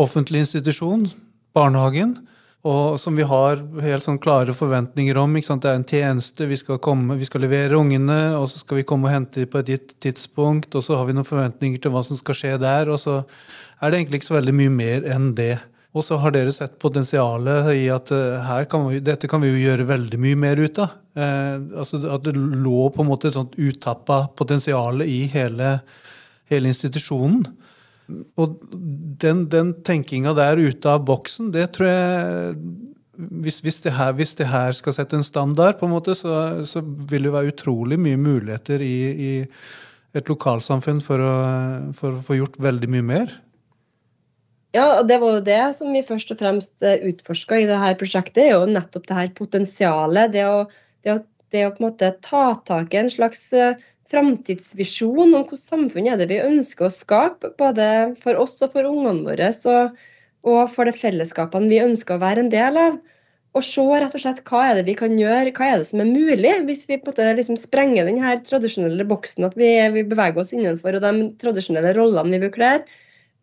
offentlig 0.00 0.42
institusjon, 0.46 1.06
barnehagen, 1.56 2.16
og 2.66 2.98
som 2.98 3.14
vi 3.14 3.22
har 3.22 3.60
helt 3.84 4.02
sånn 4.02 4.18
klare 4.18 4.54
forventninger 4.56 5.18
om. 5.20 5.36
Det 5.38 5.70
er 5.70 5.76
en 5.78 5.86
tjeneste, 5.86 6.48
vi 6.50 6.58
skal, 6.58 6.80
komme, 6.82 7.14
vi 7.20 7.28
skal 7.28 7.44
levere 7.44 7.78
ungene, 7.78 8.34
og 8.34 8.48
så 8.50 8.58
skal 8.64 8.80
vi 8.80 8.86
komme 8.88 9.06
og 9.06 9.14
hente 9.14 9.44
dem 9.44 9.52
på 9.52 9.62
et 9.62 9.72
gitt 9.76 9.94
tidspunkt, 10.02 10.74
og 10.74 10.82
så 10.84 10.98
har 10.98 11.06
vi 11.06 11.14
noen 11.14 11.28
forventninger 11.28 11.78
til 11.82 11.94
hva 11.94 12.02
som 12.06 12.18
skal 12.18 12.36
skje 12.36 12.54
der, 12.58 12.90
og 12.90 12.98
så 12.98 13.20
er 13.78 13.90
det 13.90 14.00
egentlig 14.00 14.20
ikke 14.20 14.32
så 14.32 14.38
veldig 14.40 14.56
mye 14.58 14.74
mer 14.74 15.06
enn 15.14 15.30
det. 15.38 15.54
Og 15.96 16.04
så 16.04 16.18
har 16.20 16.34
dere 16.34 16.52
sett 16.52 16.76
potensialet 16.82 17.70
i 17.78 17.86
at 17.90 18.10
uh, 18.12 18.50
kan 18.70 18.90
vi, 18.90 18.98
dette 19.02 19.30
kan 19.30 19.40
vi 19.42 19.54
jo 19.54 19.62
gjøre 19.62 19.86
veldig 19.88 20.18
mye 20.20 20.38
mer 20.38 20.60
ut 20.60 20.82
av. 20.82 20.98
Eh, 21.18 21.54
altså 21.80 21.98
At 22.12 22.26
det 22.26 22.36
lå 22.36 22.90
på 22.94 23.02
en 23.02 23.08
måte 23.08 23.30
et 23.30 23.38
sånt 23.38 23.56
utappa 23.58 24.26
potensial 24.38 25.02
i 25.02 25.22
hele, 25.32 25.78
hele 26.52 26.70
institusjonen. 26.70 27.46
Og 28.40 28.60
den, 29.20 29.46
den 29.52 29.74
tenkinga 29.84 30.32
der 30.36 30.60
ute 30.60 30.92
av 30.92 31.02
boksen, 31.08 31.50
det 31.52 31.66
tror 31.76 31.90
jeg 31.90 32.54
hvis, 33.18 33.58
hvis, 33.66 33.80
det 33.82 33.92
her, 33.96 34.12
hvis, 34.14 34.36
det 34.38 34.46
her, 34.46 34.72
skal 34.76 34.94
sette 34.94 35.18
en 35.18 35.26
standard, 35.26 35.78
på 35.80 35.88
en 35.88 35.96
måte, 35.96 36.14
så, 36.14 36.62
så 36.66 36.82
vil 36.84 37.26
det 37.26 37.34
være 37.34 37.52
utrolig 37.52 37.98
mye 37.98 38.18
muligheter 38.20 38.82
i, 38.84 38.96
i 39.10 39.32
et 40.16 40.30
lokalsamfunn 40.30 41.02
for 41.04 41.22
å, 41.22 41.34
for 41.98 42.14
å, 42.14 42.22
få 42.24 42.38
gjort 42.38 42.60
veldig 42.62 42.90
mye 42.94 43.06
mer. 43.08 43.34
Ja, 44.76 45.00
og 45.00 45.08
det 45.10 45.18
var 45.18 45.38
jo 45.38 45.44
det 45.48 45.60
som 45.74 45.90
vi 45.96 46.04
først 46.06 46.30
og 46.34 46.40
fremst 46.42 46.84
eh, 46.86 47.00
utforska 47.10 47.58
i 47.58 47.66
dette 47.66 47.96
prosjektet. 47.98 48.42
er 48.44 48.54
jo 48.54 48.70
nettopp 48.70 49.08
det 49.08 49.18
her 49.18 49.34
potensialet. 49.34 50.34
Det 50.36 50.44
å, 50.46 50.58
det 51.02 51.16
å, 51.16 51.20
det 51.54 51.64
å 51.66 51.72
på 51.74 51.82
en 51.82 51.88
måte 51.88 52.12
ta 52.22 52.44
tak 52.68 52.94
i 52.94 53.00
en 53.02 53.10
slags 53.10 53.48
eh, 53.56 53.80
framtidsvisjon 54.12 55.26
om 55.26 55.42
hvilket 55.42 55.60
samfunn 55.60 56.08
er 56.08 56.20
det 56.20 56.30
vi 56.30 56.40
ønsker 56.42 56.88
å 56.88 56.92
skape, 56.92 57.52
både 57.60 57.88
for 58.22 58.40
oss 58.40 58.56
og 58.64 58.72
for 58.74 58.88
ungene 58.88 59.26
våre, 59.26 59.50
og, 59.72 59.98
og 60.48 60.60
for 60.72 60.88
de 60.88 60.96
fellesskapene 60.96 61.70
vi 61.70 61.82
ønsker 61.84 62.16
å 62.16 62.24
være 62.24 62.46
en 62.46 62.52
del 62.52 62.80
av. 62.80 62.98
Og 63.56 63.64
se 63.64 63.82
rett 63.82 64.14
og 64.14 64.22
slett 64.22 64.42
hva 64.46 64.60
er 64.68 64.78
det 64.78 64.84
vi 64.86 64.94
kan 64.98 65.14
gjøre, 65.18 65.52
hva 65.56 65.70
er 65.72 65.80
det 65.80 65.88
som 65.88 66.02
er 66.04 66.10
mulig, 66.10 66.52
hvis 66.68 66.84
vi 66.88 66.98
på 67.00 67.08
en 67.08 67.14
måte 67.14 67.28
liksom 67.38 67.58
sprenger 67.58 68.08
den 68.08 68.20
her 68.22 68.40
tradisjonelle 68.44 69.06
boksen, 69.08 69.48
at 69.48 69.56
vi, 69.58 69.70
vi, 69.94 70.04
beveger 70.06 70.42
oss 70.42 70.52
innenfor 70.54 70.98
og 70.98 71.04
de 71.04 71.28
tradisjonelle 71.42 71.94
rollene 71.96 72.36
vi 72.36 72.42
bekler. 72.44 72.84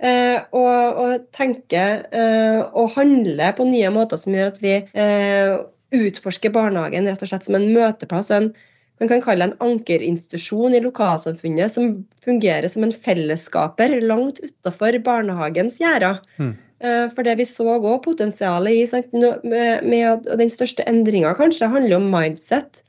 Eh, 0.04 0.38
og, 0.51 1.01
og 1.01 1.28
tenke 1.36 1.84
eh, 2.12 2.62
og 2.75 2.93
handle 2.97 3.51
på 3.56 3.67
nye 3.69 3.89
måter 3.95 4.19
som 4.19 4.36
gjør 4.36 4.49
at 4.51 4.58
vi 4.63 4.73
eh, 4.91 5.54
utforsker 5.95 6.51
barnehagen 6.51 7.08
rett 7.08 7.23
og 7.23 7.32
slett 7.32 7.47
som 7.47 7.56
en 7.56 7.69
møteplass 7.71 8.32
og 8.34 8.38
en, 8.41 8.49
man 9.01 9.10
kan 9.12 9.23
kalle 9.23 9.49
en 9.49 9.58
ankerinstitusjon 9.63 10.75
i 10.75 10.84
lokalsamfunnet 10.84 11.71
som 11.71 11.97
fungerer 12.23 12.67
som 12.71 12.86
en 12.86 12.93
fellesskaper 12.95 13.97
langt 14.01 14.39
utafor 14.43 14.95
barnehagens 15.03 15.81
gjerder. 15.81 16.21
Mm. 16.39 16.53
For 17.12 17.25
det 17.25 17.38
vi 17.39 17.47
så 17.49 17.65
òg 17.75 17.88
potensialet 18.05 18.77
i, 18.77 18.88
sant, 18.88 19.12
med, 19.15 19.84
med, 19.88 20.27
den 20.39 20.51
største 20.51 20.86
endringa 20.88 21.34
kanskje 21.38 21.71
handler 21.71 21.97
om 21.97 22.10
mindset. 22.13 22.84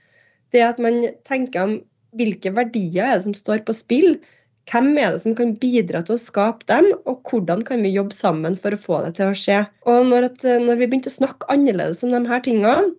Det 0.55 0.63
at 0.63 0.81
man 0.83 1.03
tenker 1.27 1.65
om 1.65 1.77
hvilke 2.17 2.53
verdier 2.55 3.07
er 3.07 3.19
det 3.19 3.27
som 3.27 3.37
står 3.37 3.65
på 3.67 3.75
spill? 3.77 4.17
Hvem 4.71 4.93
er 4.99 5.15
det 5.15 5.23
som 5.23 5.35
kan 5.39 5.55
bidra 5.59 6.03
til 6.07 6.17
å 6.17 6.23
skape 6.23 6.67
dem, 6.71 6.89
og 7.07 7.23
hvordan 7.31 7.63
kan 7.67 7.83
vi 7.87 7.95
jobbe 7.95 8.15
sammen 8.15 8.57
for 8.59 8.75
å 8.75 8.81
få 8.83 9.03
det 9.05 9.15
til 9.19 9.31
å 9.31 9.39
skje? 9.39 9.61
Og 9.87 10.09
når, 10.11 10.31
at, 10.33 10.43
når 10.43 10.81
vi 10.81 10.89
begynte 10.89 11.13
å 11.13 11.19
snakke 11.19 11.51
annerledes 11.55 12.03
om 12.07 12.15
de 12.15 12.23
her 12.27 12.43
tingene, 12.47 12.91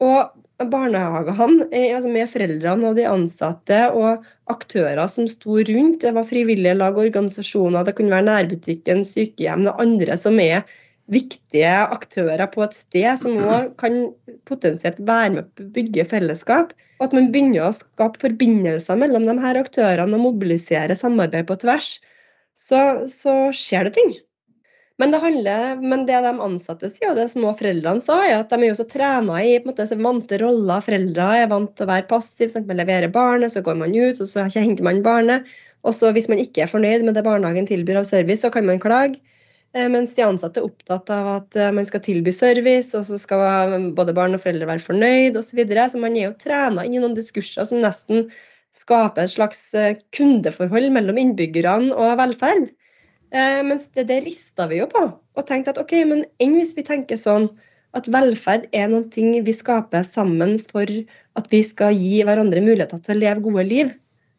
og 0.00 0.30
barnehagene 0.68 1.68
altså 1.94 2.10
med 2.12 2.28
foreldrene 2.28 2.90
og 2.90 2.98
de 2.98 3.06
ansatte 3.08 3.80
og 3.96 4.26
aktører 4.52 5.00
som 5.08 5.28
sto 5.30 5.56
rundt, 5.56 6.02
det 6.04 6.12
var 6.16 6.28
frivillige 6.28 6.76
lag 6.76 6.96
og 6.98 7.06
organisasjoner, 7.08 7.86
det 7.86 7.96
kunne 7.96 8.12
være 8.12 8.28
nærbutikken, 8.28 9.04
sykehjem, 9.06 9.66
og 9.70 9.82
andre 9.82 10.18
som 10.20 10.38
er 10.42 10.66
viktige 11.10 11.70
aktører 11.70 12.46
på 12.52 12.62
et 12.66 12.76
sted 12.76 13.18
som 13.18 13.38
òg 13.40 13.72
kan 13.80 13.98
potensielt 14.46 15.00
være 15.02 15.34
med 15.38 15.50
på 15.56 15.66
å 15.66 15.72
bygge 15.74 16.06
fellesskap. 16.12 16.74
Og 17.00 17.08
at 17.08 17.16
man 17.16 17.30
begynner 17.32 17.66
å 17.66 17.74
skape 17.74 18.20
forbindelser 18.22 18.98
mellom 19.00 19.26
de 19.26 19.36
her 19.42 19.58
aktørene 19.58 20.18
og 20.18 20.26
mobilisere 20.28 20.94
samarbeid 20.98 21.48
på 21.48 21.58
tvers, 21.64 21.94
så, 22.54 23.08
så 23.10 23.48
skjer 23.56 23.88
det 23.88 23.96
ting. 23.96 24.12
Men 25.00 25.14
det, 25.14 25.22
handler, 25.22 25.80
men 25.80 26.04
det 26.08 26.18
de 26.26 26.32
ansatte 26.44 26.90
sier, 26.92 27.12
og 27.12 27.16
det 27.16 27.30
små 27.32 27.54
foreldrene 27.56 28.04
sa, 28.04 28.18
er 28.26 28.42
at 28.42 28.50
de 28.52 28.58
er 28.58 28.68
jo 28.68 28.76
så 28.76 28.84
trena 28.88 29.38
i 29.40 29.54
på 29.56 29.64
en 29.64 29.70
måte, 29.70 29.86
så 29.88 29.96
vante 29.96 30.40
roller. 30.42 30.84
Foreldre 30.84 31.28
er 31.40 31.48
vant 31.48 31.72
til 31.72 31.86
å 31.86 31.90
være 31.90 32.08
passive. 32.10 32.50
Sånn, 32.52 32.66
man 32.68 32.82
leverer 32.82 33.12
barnet, 33.14 33.54
så 33.54 33.64
går 33.64 33.78
man 33.80 33.96
ut, 33.96 34.20
og 34.20 34.28
så 34.28 34.44
henter 34.52 34.84
man 34.84 35.00
barnet. 35.06 35.48
Og 35.88 35.96
så 35.96 36.10
hvis 36.12 36.28
man 36.28 36.42
ikke 36.42 36.66
er 36.66 36.72
fornøyd 36.72 37.06
med 37.06 37.16
det 37.16 37.24
barnehagen 37.24 37.68
tilbyr 37.70 38.02
av 38.02 38.08
service, 38.10 38.42
så 38.44 38.52
kan 38.52 38.68
man 38.68 38.82
klage. 38.82 39.22
Eh, 39.72 39.86
mens 39.88 40.12
de 40.16 40.24
ansatte 40.26 40.60
er 40.60 40.66
opptatt 40.66 41.10
av 41.14 41.28
at 41.36 41.56
eh, 41.56 41.72
man 41.72 41.86
skal 41.86 42.02
tilby 42.04 42.32
service, 42.34 42.90
og 42.98 43.06
så 43.06 43.18
skal 43.22 43.88
både 43.96 44.14
barn 44.16 44.34
og 44.36 44.42
foreldre 44.42 44.68
være 44.68 44.84
fornøyd 44.84 45.38
osv. 45.38 45.52
Så, 45.52 45.60
videre. 45.62 45.86
så 45.88 46.00
man 46.02 46.18
er 46.18 46.28
jo 46.28 46.38
trena 46.42 46.84
inn 46.84 46.98
i 46.98 47.02
noen 47.02 47.14
diskurser 47.16 47.68
som 47.70 47.80
nesten 47.84 48.28
skaper 48.76 49.24
et 49.24 49.32
slags 49.32 49.62
eh, 49.78 49.94
kundeforhold 50.16 50.90
mellom 50.94 51.22
innbyggerne 51.22 51.94
og 51.94 52.18
velferd. 52.20 52.68
Mens 53.30 53.84
det, 53.94 54.08
det 54.08 54.16
rista 54.24 54.64
vi 54.66 54.80
jo 54.80 54.88
på, 54.90 55.00
og 55.06 55.44
tenkte 55.46 55.70
at 55.70 55.78
ok, 55.78 55.92
men 56.10 56.24
enn 56.42 56.56
hvis 56.56 56.72
vi 56.74 56.82
tenker 56.86 57.18
sånn 57.20 57.46
at 57.94 58.08
velferd 58.10 58.68
er 58.76 58.90
noe 58.90 59.42
vi 59.46 59.54
skaper 59.54 60.02
sammen 60.06 60.56
for 60.62 60.90
at 61.38 61.50
vi 61.52 61.62
skal 61.66 61.94
gi 61.94 62.20
hverandre 62.26 62.62
muligheter 62.62 62.98
til 63.02 63.16
å 63.16 63.20
leve 63.20 63.44
gode 63.46 63.66
liv. 63.66 63.92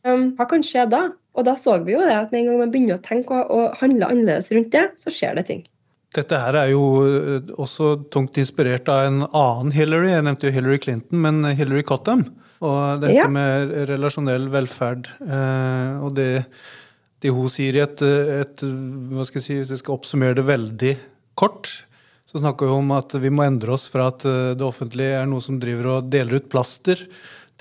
Hva 0.04 0.48
kan 0.50 0.64
skje 0.66 0.88
da? 0.92 1.02
Og 1.38 1.48
da 1.48 1.56
så 1.60 1.78
vi 1.86 1.96
jo 1.96 2.04
det 2.04 2.16
at 2.16 2.32
med 2.34 2.42
en 2.42 2.50
gang 2.50 2.62
man 2.66 2.72
begynner 2.74 3.00
å 3.00 3.04
tenke 3.06 3.38
og, 3.38 3.52
og 3.56 3.80
handle 3.80 4.10
annerledes 4.12 4.52
rundt 4.52 4.74
det, 4.76 4.90
så 5.00 5.14
skjer 5.14 5.38
det 5.40 5.46
ting. 5.48 5.64
Dette 6.12 6.36
her 6.36 6.58
er 6.60 6.72
jo 6.74 6.84
eh, 7.08 7.52
også 7.56 7.94
tungt 8.12 8.36
inspirert 8.42 8.90
av 8.92 9.06
en 9.08 9.22
annen 9.30 9.72
Hillary. 9.72 10.10
Jeg 10.12 10.26
nevnte 10.28 10.50
jo 10.50 10.56
Hillary 10.58 10.82
Clinton, 10.84 11.22
men 11.24 11.46
Hillary 11.56 11.86
Cottam. 11.88 12.26
Og 12.62 13.00
dette 13.02 13.16
ja. 13.16 13.30
med 13.32 13.72
relasjonell 13.90 14.50
velferd. 14.52 15.08
Eh, 15.24 16.04
og 16.04 16.12
det, 16.20 16.44
det, 17.22 17.32
hun 17.34 17.52
sier 17.54 17.78
i 17.78 17.84
et, 17.84 18.02
et, 18.02 18.64
Hva 19.12 19.26
skal 19.28 19.42
jeg 19.42 19.46
si, 19.46 19.58
hvis 19.60 19.74
jeg 19.76 19.82
skal 19.84 19.98
oppsummere 19.98 20.38
det 20.40 20.48
veldig 20.48 20.94
kort, 21.38 21.70
så 22.30 22.42
snakker 22.42 22.72
hun 22.72 22.86
om 22.86 22.96
at 22.96 23.14
vi 23.22 23.32
må 23.34 23.46
endre 23.46 23.76
oss 23.76 23.88
fra 23.92 24.10
at 24.12 24.26
eh, 24.28 24.54
det 24.58 24.66
offentlige 24.66 25.20
er 25.20 25.30
noe 25.30 25.44
som 25.44 25.60
driver 25.62 25.96
og 25.96 26.10
deler 26.12 26.42
ut 26.42 26.50
plaster, 26.52 27.06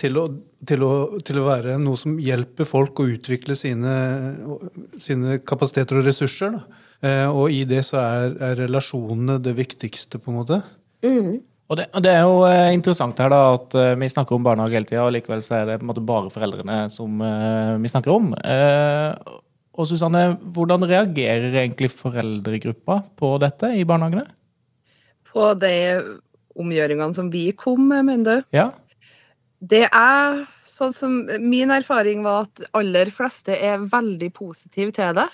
til 0.00 0.16
å, 0.16 0.24
til, 0.64 0.84
å, 0.86 0.92
til 1.26 1.42
å, 1.42 1.44
være 1.44 1.74
noe 1.82 1.98
som 2.00 2.14
hjelper 2.22 2.64
folk 2.64 3.02
å 3.02 3.08
utvikle 3.10 3.52
sine, 3.58 3.92
sine 5.02 5.36
kapasiteter 5.44 6.00
og 6.00 6.06
ressurser. 6.08 6.54
Da. 6.56 7.26
og 7.28 7.52
i 7.52 7.66
det 7.68 7.82
så 7.84 7.98
er, 8.00 8.38
er, 8.38 8.56
relasjonene 8.62 9.36
det 9.44 9.52
viktigste, 9.58 10.22
på 10.22 10.32
en 10.32 10.38
måte. 10.40 10.62
Mm. 11.04 11.42
Og, 11.70 11.76
det, 11.78 11.86
og 11.94 12.02
det, 12.02 12.10
er 12.10 12.24
jo 12.26 12.38
eh, 12.48 12.72
interessant 12.74 13.20
her 13.22 13.30
da, 13.30 13.42
at 13.54 13.76
eh, 13.78 13.92
vi 14.00 14.08
snakker 14.10 14.34
om 14.34 14.46
barnehage 14.46 14.74
hele 14.74 14.88
tida, 14.88 15.04
og 15.04 15.14
likevel 15.14 15.42
så 15.46 15.60
er 15.60 15.68
det 15.68 15.76
på 15.78 15.86
en 15.86 15.92
måte 15.92 16.02
bare 16.02 16.32
foreldrene 16.34 16.78
som 16.90 17.22
eh, 17.22 17.76
vi 17.78 17.92
snakker 17.92 18.10
om. 18.16 18.32
Og 19.80 19.88
Susanne, 19.88 20.34
hvordan 20.52 20.84
reagerer 20.84 21.54
egentlig 21.62 21.88
foreldregruppa 21.94 23.00
på 23.16 23.32
dette 23.40 23.72
i 23.78 23.86
barnehagene? 23.88 24.26
På 25.30 25.52
de 25.56 25.74
omgjøringene 26.60 27.16
som 27.16 27.30
vi 27.32 27.46
kom 27.56 27.86
med, 27.88 28.04
mener 28.10 28.40
du? 28.42 28.48
Ja. 28.56 28.70
Det 29.60 29.86
er 29.88 30.42
sånn 30.64 30.92
som 30.96 31.16
Min 31.40 31.72
erfaring 31.72 32.24
var 32.24 32.46
at 32.46 32.64
aller 32.76 33.10
fleste 33.12 33.56
er 33.56 33.86
veldig 33.92 34.30
positive 34.36 34.92
til 34.96 35.16
det. 35.16 35.28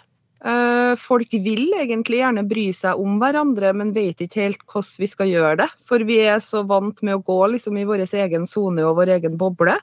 Eh, 0.46 0.92
folk 1.00 1.32
vil 1.32 1.72
egentlig 1.78 2.20
gjerne 2.20 2.44
bry 2.46 2.66
seg 2.76 3.00
om 3.02 3.16
hverandre, 3.22 3.72
men 3.74 3.94
vet 3.96 4.20
ikke 4.22 4.44
helt 4.44 4.64
hvordan 4.68 5.02
vi 5.02 5.10
skal 5.10 5.30
gjøre 5.32 5.60
det. 5.64 5.68
For 5.88 6.02
vi 6.06 6.20
er 6.26 6.42
så 6.44 6.62
vant 6.68 7.02
med 7.06 7.18
å 7.18 7.24
gå 7.24 7.38
liksom, 7.54 7.78
i 7.80 7.86
vår 7.88 8.04
egen 8.06 8.46
sone 8.46 8.84
og 8.86 8.98
vår 9.00 9.16
egen 9.16 9.38
boble. 9.40 9.78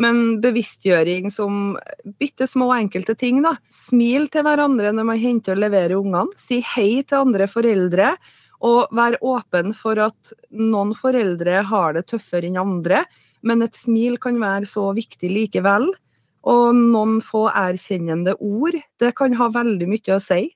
Men 0.00 0.40
bevisstgjøring 0.40 1.28
som 1.32 1.74
bitte 2.18 2.46
små 2.48 2.70
enkelte 2.74 3.14
ting. 3.18 3.42
da. 3.44 3.56
Smil 3.68 4.28
til 4.32 4.46
hverandre 4.46 4.92
når 4.94 5.08
man 5.10 5.20
henter 5.20 5.58
og 5.58 5.64
leverer 5.66 5.98
ungene. 5.98 6.32
Si 6.40 6.62
hei 6.74 7.02
til 7.02 7.26
andre 7.26 7.48
foreldre. 7.50 8.14
Og 8.62 8.94
vær 8.94 9.18
åpen 9.26 9.74
for 9.74 9.98
at 9.98 10.32
noen 10.54 10.94
foreldre 10.94 11.64
har 11.66 11.98
det 11.98 12.06
tøffere 12.12 12.46
enn 12.46 12.60
andre 12.60 13.02
men 13.46 13.62
et 13.64 13.76
smil 13.76 14.16
kan 14.22 14.38
være 14.42 14.68
så 14.68 14.88
viktig 14.96 15.30
likevel. 15.30 15.90
Og 16.48 16.74
noen 16.74 17.20
få 17.22 17.46
erkjennende 17.54 18.34
ord, 18.42 18.74
det 18.98 19.12
kan 19.18 19.34
ha 19.38 19.46
veldig 19.54 19.86
mye 19.90 20.16
å 20.16 20.22
si. 20.22 20.48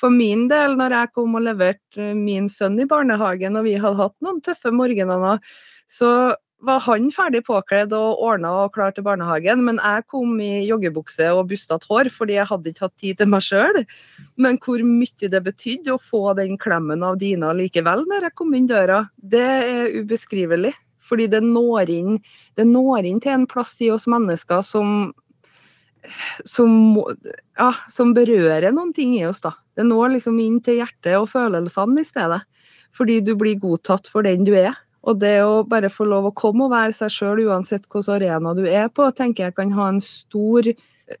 For 0.00 0.10
min 0.10 0.48
del, 0.50 0.74
når 0.78 0.96
jeg 0.96 1.12
kom 1.14 1.36
og 1.38 1.44
leverte 1.44 2.14
min 2.18 2.48
sønn 2.50 2.80
i 2.82 2.88
barnehagen, 2.88 3.58
og 3.60 3.68
vi 3.68 3.76
hadde 3.76 4.00
hatt 4.00 4.16
noen 4.24 4.40
tøffe 4.44 4.72
morgener, 4.74 5.38
så 5.90 6.10
var 6.64 6.80
han 6.86 7.10
ferdig 7.12 7.42
påkledd 7.46 7.92
og 7.96 8.20
ordna 8.24 8.50
og 8.64 8.74
klar 8.76 8.94
til 8.94 9.04
barnehagen, 9.06 9.62
men 9.66 9.80
jeg 9.82 10.04
kom 10.10 10.38
i 10.42 10.64
joggebukse 10.68 11.26
og 11.34 11.48
bustete 11.50 11.88
hår 11.90 12.10
fordi 12.12 12.38
jeg 12.38 12.48
hadde 12.50 12.70
ikke 12.70 12.86
hatt 12.86 12.96
tid 13.02 13.20
til 13.20 13.30
meg 13.32 13.44
sjøl. 13.44 13.80
Men 14.40 14.58
hvor 14.64 14.84
mye 14.84 15.30
det 15.30 15.42
betydde 15.44 15.94
å 15.94 16.00
få 16.00 16.32
den 16.38 16.56
klemmen 16.60 17.04
av 17.06 17.18
Dina 17.20 17.52
likevel 17.56 18.06
når 18.08 18.28
jeg 18.28 18.36
kom 18.40 18.54
inn 18.56 18.70
døra, 18.70 19.04
det 19.18 19.44
er 19.44 19.98
ubeskrivelig. 20.00 20.74
Fordi 21.04 21.26
det 21.28 21.42
når 21.44 21.90
inn, 21.92 22.16
det 22.56 22.64
når 22.68 23.04
inn 23.08 23.20
til 23.20 23.34
en 23.34 23.48
plass 23.50 23.76
i 23.84 23.90
oss 23.92 24.06
mennesker 24.08 24.62
som, 24.64 25.12
som, 26.48 26.72
ja, 27.60 27.70
som 27.92 28.14
berører 28.16 28.72
noen 28.72 28.94
ting 28.96 29.12
i 29.18 29.26
oss. 29.28 29.42
da. 29.44 29.52
Det 29.76 29.84
når 29.84 30.16
liksom 30.16 30.40
inn 30.40 30.62
til 30.64 30.80
hjertet 30.80 31.18
og 31.18 31.28
følelsene 31.34 32.00
i 32.00 32.08
stedet. 32.08 32.40
Fordi 32.94 33.18
du 33.26 33.34
blir 33.36 33.58
godtatt 33.60 34.08
for 34.08 34.24
den 34.24 34.46
du 34.46 34.54
er. 34.56 34.78
Og 35.04 35.20
det 35.20 35.36
å 35.44 35.62
bare 35.68 35.90
få 35.92 36.06
lov 36.08 36.30
å 36.30 36.34
komme 36.36 36.66
og 36.66 36.72
være 36.72 36.94
seg 36.96 37.12
sjøl 37.12 37.44
uansett 37.44 37.84
hvilken 37.92 38.16
arena 38.16 38.54
du 38.56 38.64
er 38.64 38.88
på, 38.88 39.06
tenker 39.16 39.48
jeg 39.48 39.56
kan 39.58 39.72
ha 39.76 39.90
stor, 40.04 40.70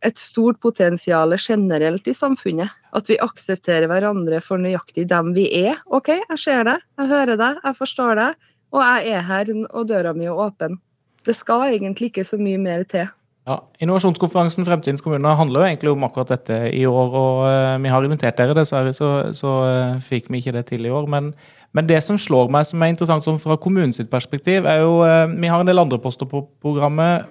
et 0.00 0.20
stort 0.20 0.60
potensial 0.64 1.36
generelt 1.36 2.08
i 2.08 2.16
samfunnet. 2.16 2.72
At 2.96 3.10
vi 3.10 3.20
aksepterer 3.20 3.90
hverandre 3.90 4.40
for 4.44 4.62
nøyaktig 4.62 5.08
dem 5.12 5.34
vi 5.36 5.50
er. 5.66 5.82
OK, 5.92 6.14
jeg 6.16 6.40
ser 6.40 6.64
det, 6.70 6.78
jeg 7.00 7.12
hører 7.12 7.40
det, 7.40 7.52
jeg 7.60 7.80
forstår 7.80 8.20
det. 8.20 8.30
Og 8.74 8.80
jeg 8.82 9.18
er 9.18 9.28
her, 9.28 9.52
og 9.70 9.90
døra 9.90 10.14
mi 10.16 10.26
er 10.26 10.40
åpen. 10.46 10.80
Det 11.24 11.36
skal 11.36 11.68
egentlig 11.74 12.10
ikke 12.10 12.24
så 12.26 12.40
mye 12.40 12.60
mer 12.60 12.82
til. 12.88 13.06
Ja, 13.44 13.58
Innovasjonskonferansen 13.84 14.64
Fremtidens 14.64 15.04
kommuner 15.04 15.36
handler 15.36 15.60
jo 15.60 15.68
egentlig 15.68 15.92
om 15.92 16.06
akkurat 16.06 16.32
dette 16.32 16.56
i 16.72 16.86
år. 16.88 17.12
og 17.12 17.42
uh, 17.44 17.82
Vi 17.82 17.92
har 17.92 18.06
invitert 18.06 18.40
dere, 18.40 18.56
dessverre 18.56 18.94
så, 18.96 19.10
så 19.36 19.52
uh, 19.68 20.00
fikk 20.00 20.30
vi 20.32 20.40
ikke 20.40 20.54
det 20.56 20.64
til 20.70 20.88
i 20.88 20.92
år. 20.92 21.04
Men, 21.12 21.34
men, 21.74 21.88
det 21.90 22.00
som 22.06 22.18
slår 22.20 22.52
meg 22.54 22.68
som 22.68 22.82
er 22.82 22.92
interessant 22.92 23.24
som 23.26 23.38
fra 23.42 23.58
kommunens 23.60 24.00
perspektiv, 24.10 24.66
er 24.70 24.84
jo 24.84 25.00
uh, 25.02 25.26
Vi 25.26 25.50
har 25.50 25.60
en 25.60 25.68
del 25.68 25.82
andre 25.82 25.98
poster 25.98 26.28
på 26.30 26.44
programmet 26.62 27.26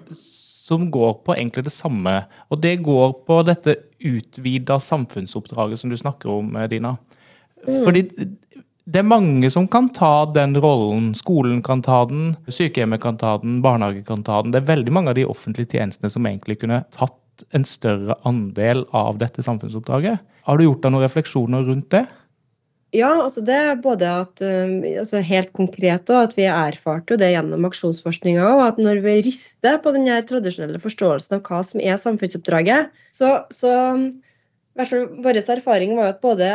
som 0.64 0.90
går 0.92 1.18
på 1.26 1.36
egentlig 1.36 1.66
det 1.66 1.76
samme. 1.76 2.22
Og 2.52 2.62
det 2.64 2.78
går 2.84 3.18
på 3.28 3.42
dette 3.48 3.76
utvida 4.04 4.80
samfunnsoppdraget 4.80 5.80
som 5.80 5.92
du 5.92 5.98
snakker 6.00 6.32
om, 6.32 6.54
Dina. 6.72 6.96
Mm. 7.68 7.82
Fordi 7.84 8.04
det 8.84 9.00
er 9.00 9.08
mange 9.08 9.48
som 9.52 9.68
kan 9.72 9.90
ta 9.96 10.26
den 10.36 10.56
rollen. 10.60 11.14
Skolen 11.16 11.62
kan 11.64 11.84
ta 11.84 12.04
den, 12.10 12.34
sykehjemmet 12.48 13.02
kan 13.04 13.20
ta 13.20 13.38
den, 13.40 13.62
barnehage 13.64 14.04
kan 14.08 14.24
ta 14.28 14.42
den. 14.44 14.52
Det 14.52 14.60
er 14.60 14.72
veldig 14.72 14.96
mange 14.96 15.14
av 15.14 15.20
de 15.20 15.28
offentlige 15.28 15.78
tjenestene 15.78 16.12
som 16.12 16.28
egentlig 16.28 16.60
kunne 16.64 16.84
tatt 16.96 17.46
en 17.56 17.64
større 17.66 18.18
andel 18.28 18.84
av 18.96 19.20
dette 19.22 19.44
samfunnsoppdraget. 19.46 20.20
Har 20.48 20.60
du 20.60 20.66
gjort 20.66 20.84
deg 20.84 20.94
noen 20.94 21.06
refleksjoner 21.06 21.64
rundt 21.68 21.90
det? 21.96 22.04
Ja, 22.94 23.10
altså 23.24 23.42
det 23.42 23.56
er 23.58 23.80
både 23.82 24.06
at 24.06 24.42
um, 24.46 24.74
altså 24.86 25.22
helt 25.26 25.50
konkret 25.58 26.12
og 26.14 26.28
at 26.28 26.36
vi 26.38 26.46
erfarte 26.46 27.18
det 27.18 27.32
gjennom 27.34 27.66
aksjonsforskninga. 27.66 28.44
òg. 28.46 28.62
at 28.68 28.82
når 28.82 29.02
vi 29.02 29.16
rister 29.26 29.80
på 29.82 29.94
den 29.96 30.06
tradisjonelle 30.30 30.82
forståelsen 30.84 31.40
av 31.40 31.42
hva 31.48 31.64
som 31.66 31.82
er 31.82 31.98
samfunnsoppdraget, 31.98 32.92
så, 33.10 33.32
så 33.50 33.72
i 33.98 34.78
hvert 34.78 34.92
fall 34.92 35.08
Vår 35.26 35.42
erfaring 35.42 35.96
var 35.98 36.14
at 36.14 36.22
både 36.22 36.52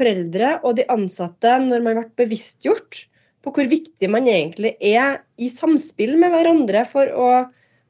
foreldre 0.00 0.54
og 0.62 0.78
de 0.78 0.88
ansatte 0.92 1.52
når 1.66 1.84
man 1.84 2.00
ble 2.00 2.24
bevisstgjort 2.24 3.04
på 3.44 3.52
hvor 3.52 3.68
viktig 3.68 4.08
man 4.08 4.24
egentlig 4.30 4.72
er 4.80 5.20
i 5.36 5.50
samspill 5.52 6.16
med 6.20 6.32
hverandre 6.32 6.86
for 6.88 7.12
å, 7.12 7.28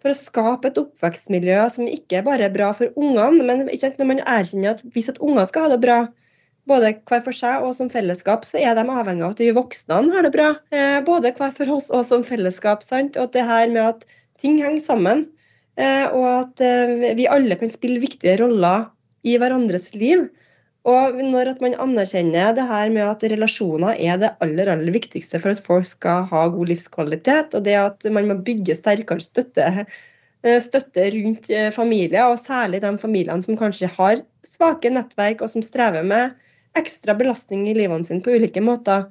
for 0.03 0.11
å 0.11 0.19
skape 0.19 0.71
et 0.71 0.83
oppvekstmiljø 0.83 1.63
som 1.71 1.87
ikke 1.91 2.25
bare 2.27 2.49
er 2.49 2.55
bra 2.55 2.73
for 2.75 2.91
ungene, 2.99 3.47
men 3.47 3.63
når 3.71 4.11
man 4.11 4.23
erkjenner 4.27 4.75
at 4.75 4.83
hvis 4.91 5.13
at 5.15 5.23
unger 5.23 5.47
skal 5.47 5.69
ha 5.69 5.77
det 5.77 5.83
bra, 5.87 6.01
både 6.69 6.95
hver 7.05 7.23
for 7.25 7.37
seg 7.37 7.65
og 7.65 7.75
som 7.77 7.91
fellesskap, 7.93 8.47
så 8.49 8.61
er 8.61 8.77
de 8.77 8.85
avhengig 8.85 9.25
av 9.27 9.35
at 9.35 9.43
vi 9.43 9.51
voksne 9.57 10.01
har 10.15 10.27
det 10.27 10.33
bra. 10.35 10.51
Eh, 10.73 11.01
både 11.05 11.35
hver 11.37 11.53
for 11.57 11.77
oss 11.77 11.91
og 11.93 12.05
som 12.09 12.25
fellesskap. 12.27 12.85
Sant? 12.87 13.19
Og 13.21 13.33
det 13.35 13.45
her 13.49 13.69
med 13.73 13.83
at 13.85 14.07
ting 14.41 14.61
henger 14.63 14.85
sammen. 14.85 15.27
eh, 15.77 16.07
og 16.07 16.25
at 16.31 16.61
eh, 16.63 17.15
vi 17.19 17.29
alle 17.29 17.59
kan 17.59 17.69
spille 17.69 18.01
viktige 18.01 18.39
roller 18.41 18.89
i 19.27 19.37
hverandres 19.41 19.93
liv. 19.99 20.29
Og 20.85 21.17
når 21.17 21.55
at 21.55 21.63
man 21.65 21.77
anerkjenner 21.81 22.53
det 22.57 22.65
her 22.69 22.91
med 22.93 23.05
at 23.09 23.25
relasjoner 23.33 23.97
er 23.97 24.19
det 24.21 24.35
aller 24.45 24.69
aller 24.69 24.93
viktigste 24.93 25.41
for 25.41 25.57
at 25.57 25.63
folk 25.65 25.89
skal 25.89 26.27
ha 26.29 26.43
god 26.53 26.69
livskvalitet, 26.69 27.57
og 27.57 27.65
det 27.65 27.77
at 27.81 28.05
man 28.13 28.29
må 28.29 28.37
bygge 28.45 28.77
sterkere 28.77 29.25
støtte, 29.25 29.87
støtte 30.61 31.07
rundt 31.17 31.49
familier, 31.73 32.29
og 32.29 32.37
særlig 32.37 32.83
de 32.85 32.93
familiene 33.01 33.41
som 33.43 33.57
kanskje 33.57 33.89
har 33.97 34.21
svake 34.45 34.93
nettverk 34.93 35.41
og 35.41 35.49
som 35.55 35.65
strever 35.65 36.05
med 36.05 36.37
ekstra 36.79 37.15
belastning 37.19 37.69
i 37.71 37.77
livene 37.77 38.07
sine 38.07 38.25
på 38.25 38.35
ulike 38.35 38.63
måter, 38.65 39.07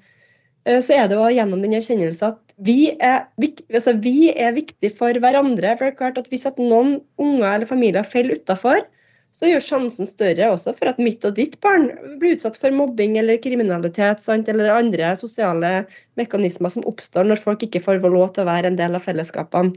så 0.63 0.95
er 0.95 1.09
det 1.11 1.17
jo 1.17 1.27
gjennom 1.27 1.59
den 1.59 1.75
erkjennelsen 1.75 2.29
at 2.29 2.53
vi 2.63 2.93
er, 2.93 3.25
altså, 3.73 3.95
vi 3.99 4.29
er 4.31 4.53
viktige 4.55 4.93
for 4.95 5.11
hverandre. 5.19 5.73
for 5.75 5.89
det 5.89 5.91
er 5.91 5.97
klart 5.97 6.17
at 6.21 6.29
Hvis 6.31 6.45
at 6.47 6.59
noen 6.61 7.01
unger 7.19 7.49
eller 7.49 7.67
familier 7.67 8.03
faller 8.07 8.37
utafor, 8.39 8.85
så 9.33 9.49
gjør 9.49 9.63
sjansen 9.65 10.05
større 10.05 10.51
også 10.53 10.75
for 10.77 10.91
at 10.91 10.99
mitt 11.01 11.25
og 11.25 11.33
ditt 11.39 11.57
barn 11.65 11.87
blir 12.21 12.35
utsatt 12.35 12.59
for 12.61 12.75
mobbing 12.75 13.17
eller 13.17 13.41
kriminalitet 13.41 14.21
sant? 14.21 14.49
eller 14.49 14.69
andre 14.69 15.15
sosiale 15.17 15.71
mekanismer 16.19 16.69
som 16.69 16.85
oppstår 16.89 17.25
når 17.25 17.41
folk 17.41 17.65
ikke 17.65 17.81
får 17.81 18.03
lov 18.05 18.35
til 18.35 18.45
å 18.45 18.51
være 18.51 18.69
en 18.69 18.77
del 18.77 18.93
av 18.93 19.05
fellesskapene. 19.05 19.73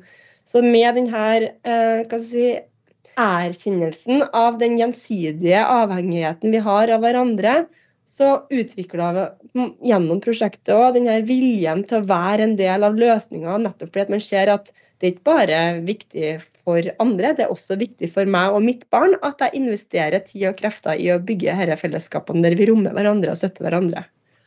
Så 0.46 0.60
med 0.62 0.98
denne 0.98 1.22
eh, 1.66 2.18
si, 2.22 2.50
erkjennelsen 3.16 4.24
av 4.36 4.58
den 4.60 4.76
gjensidige 4.80 5.64
avhengigheten 5.64 6.52
vi 6.52 6.62
har 6.62 6.92
av 6.92 7.04
hverandre, 7.04 7.64
så 8.06 8.46
utvikla 8.54 9.12
vi 9.16 9.66
gjennom 9.90 10.20
prosjektet 10.22 10.74
òg 10.74 10.94
denne 10.94 11.18
viljen 11.26 11.82
til 11.88 12.00
å 12.00 12.06
være 12.06 12.44
en 12.46 12.58
del 12.58 12.86
av 12.86 12.98
løsninga, 12.98 13.58
nettopp 13.64 13.90
fordi 13.90 14.04
at 14.06 14.12
man 14.14 14.22
ser 14.22 14.52
at 14.52 14.70
det 14.96 15.08
er 15.08 15.12
ikke 15.12 15.28
bare 15.28 15.58
viktig 15.84 16.28
for 16.64 16.86
andre, 17.02 17.34
det 17.36 17.44
er 17.44 17.52
også 17.52 17.76
viktig 17.80 18.08
for 18.14 18.28
meg 18.32 18.54
og 18.56 18.64
mitt 18.64 18.86
barn 18.94 19.16
at 19.26 19.42
jeg 19.44 19.58
investerer 19.58 20.24
tid 20.24 20.46
og 20.52 20.56
krefter 20.60 20.96
i 20.96 21.10
å 21.12 21.20
bygge 21.20 21.52
disse 21.52 21.80
fellesskapene 21.82 22.44
der 22.46 22.56
vi 22.56 22.68
rommer 22.70 22.96
hverandre 22.96 23.34
og 23.34 23.40
støtter 23.40 23.66
hverandre. 23.66 24.06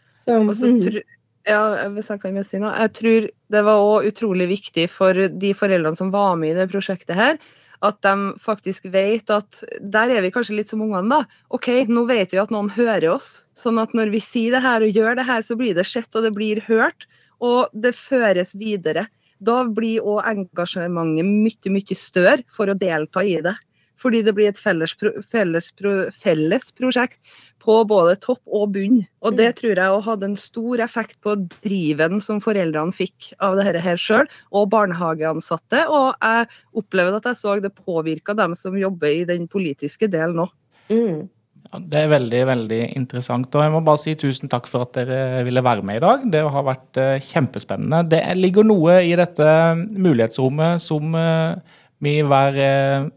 Så, 0.10 0.40
mm. 0.42 0.98
ja, 1.46 1.62
hvis 1.94 2.10
jeg 2.10 2.22
kan 2.24 2.42
si 2.44 2.62
noe. 2.64 2.74
Jeg 2.82 2.94
tror 2.98 3.30
det 3.54 3.64
var 3.68 3.86
òg 3.86 4.10
utrolig 4.10 4.50
viktig 4.50 4.88
for 4.90 5.28
de 5.30 5.54
foreldrene 5.54 6.00
som 6.00 6.10
var 6.16 6.34
med 6.42 6.56
i 6.56 6.58
det 6.58 6.70
prosjektet 6.74 7.14
her, 7.20 7.38
at 7.86 8.00
de 8.04 8.14
faktisk 8.44 8.90
vet 8.92 9.32
at 9.32 9.62
Der 9.80 10.12
er 10.12 10.24
vi 10.24 10.32
kanskje 10.34 10.58
litt 10.58 10.72
som 10.72 10.82
ungene, 10.84 11.08
da. 11.08 11.40
OK, 11.56 11.70
nå 11.88 12.06
vet 12.10 12.34
vi 12.34 12.42
at 12.42 12.52
noen 12.52 12.72
hører 12.74 13.14
oss. 13.14 13.46
Sånn 13.58 13.80
at 13.82 13.96
når 13.96 14.12
vi 14.16 14.22
sier 14.24 14.56
det 14.56 14.64
her 14.66 14.84
og 14.84 15.00
gjør 15.00 15.20
det 15.20 15.28
her, 15.30 15.46
så 15.46 15.56
blir 15.60 15.78
det 15.78 15.88
sett 15.88 16.16
og 16.16 16.28
det 16.28 16.34
blir 16.36 16.62
hørt. 16.68 17.08
Og 17.40 17.72
det 17.72 17.96
føres 17.96 18.52
videre. 18.60 19.08
Da 19.40 19.62
blir 19.64 20.04
òg 20.04 20.26
engasjementet 20.28 21.24
mye, 21.24 21.72
mye 21.72 21.96
større 21.96 22.44
for 22.52 22.68
å 22.68 22.76
delta 22.76 23.24
i 23.24 23.38
det. 23.44 23.56
Fordi 24.00 24.22
det 24.24 24.34
blir 24.38 24.52
et 24.52 24.60
felles, 24.60 24.96
felles, 25.28 25.72
felles 26.16 26.70
prosjekt 26.78 27.20
på 27.60 27.82
både 27.88 28.16
topp 28.24 28.42
og 28.56 28.74
bunn. 28.76 29.02
Og 29.26 29.36
det 29.38 29.50
mm. 29.52 29.58
tror 29.60 29.82
jeg 29.82 30.04
hadde 30.06 30.30
en 30.30 30.38
stor 30.40 30.84
effekt 30.86 31.18
på 31.26 31.36
driven 31.60 32.24
som 32.24 32.40
foreldrene 32.44 32.96
fikk 32.96 33.34
av 33.44 33.60
dette 33.60 33.84
her 33.84 34.00
sjøl, 34.00 34.30
og 34.56 34.70
barnehageansatte. 34.74 35.84
Og 35.92 36.14
jeg 36.24 36.48
opplevde 36.80 37.20
at 37.20 37.28
jeg 37.32 37.42
så 37.42 37.58
det 37.60 37.76
påvirka 37.76 38.38
dem 38.40 38.56
som 38.58 38.80
jobber 38.80 39.12
i 39.12 39.28
den 39.28 39.50
politiske 39.52 40.08
delen 40.12 40.46
òg. 40.46 40.56
Mm. 40.90 41.28
Ja, 41.70 41.80
det 41.86 42.00
er 42.00 42.14
veldig 42.16 42.40
veldig 42.50 42.80
interessant. 42.98 43.54
og 43.54 43.62
Jeg 43.62 43.74
må 43.76 43.82
bare 43.86 44.02
si 44.02 44.16
tusen 44.18 44.50
takk 44.50 44.66
for 44.70 44.88
at 44.88 44.96
dere 44.98 45.44
ville 45.46 45.62
være 45.62 45.84
med 45.86 46.00
i 46.00 46.06
dag. 46.06 46.24
Det 46.34 46.42
har 46.56 46.66
vært 46.66 46.98
uh, 46.98 47.20
kjempespennende. 47.22 48.08
Det 48.10 48.24
ligger 48.40 48.66
noe 48.66 49.02
i 49.06 49.12
dette 49.20 49.52
mulighetsrommet 49.78 50.82
som 50.82 51.14
uh, 51.14 51.60
vi 52.02 52.16
hver 52.26 52.58
uh, 52.58 53.10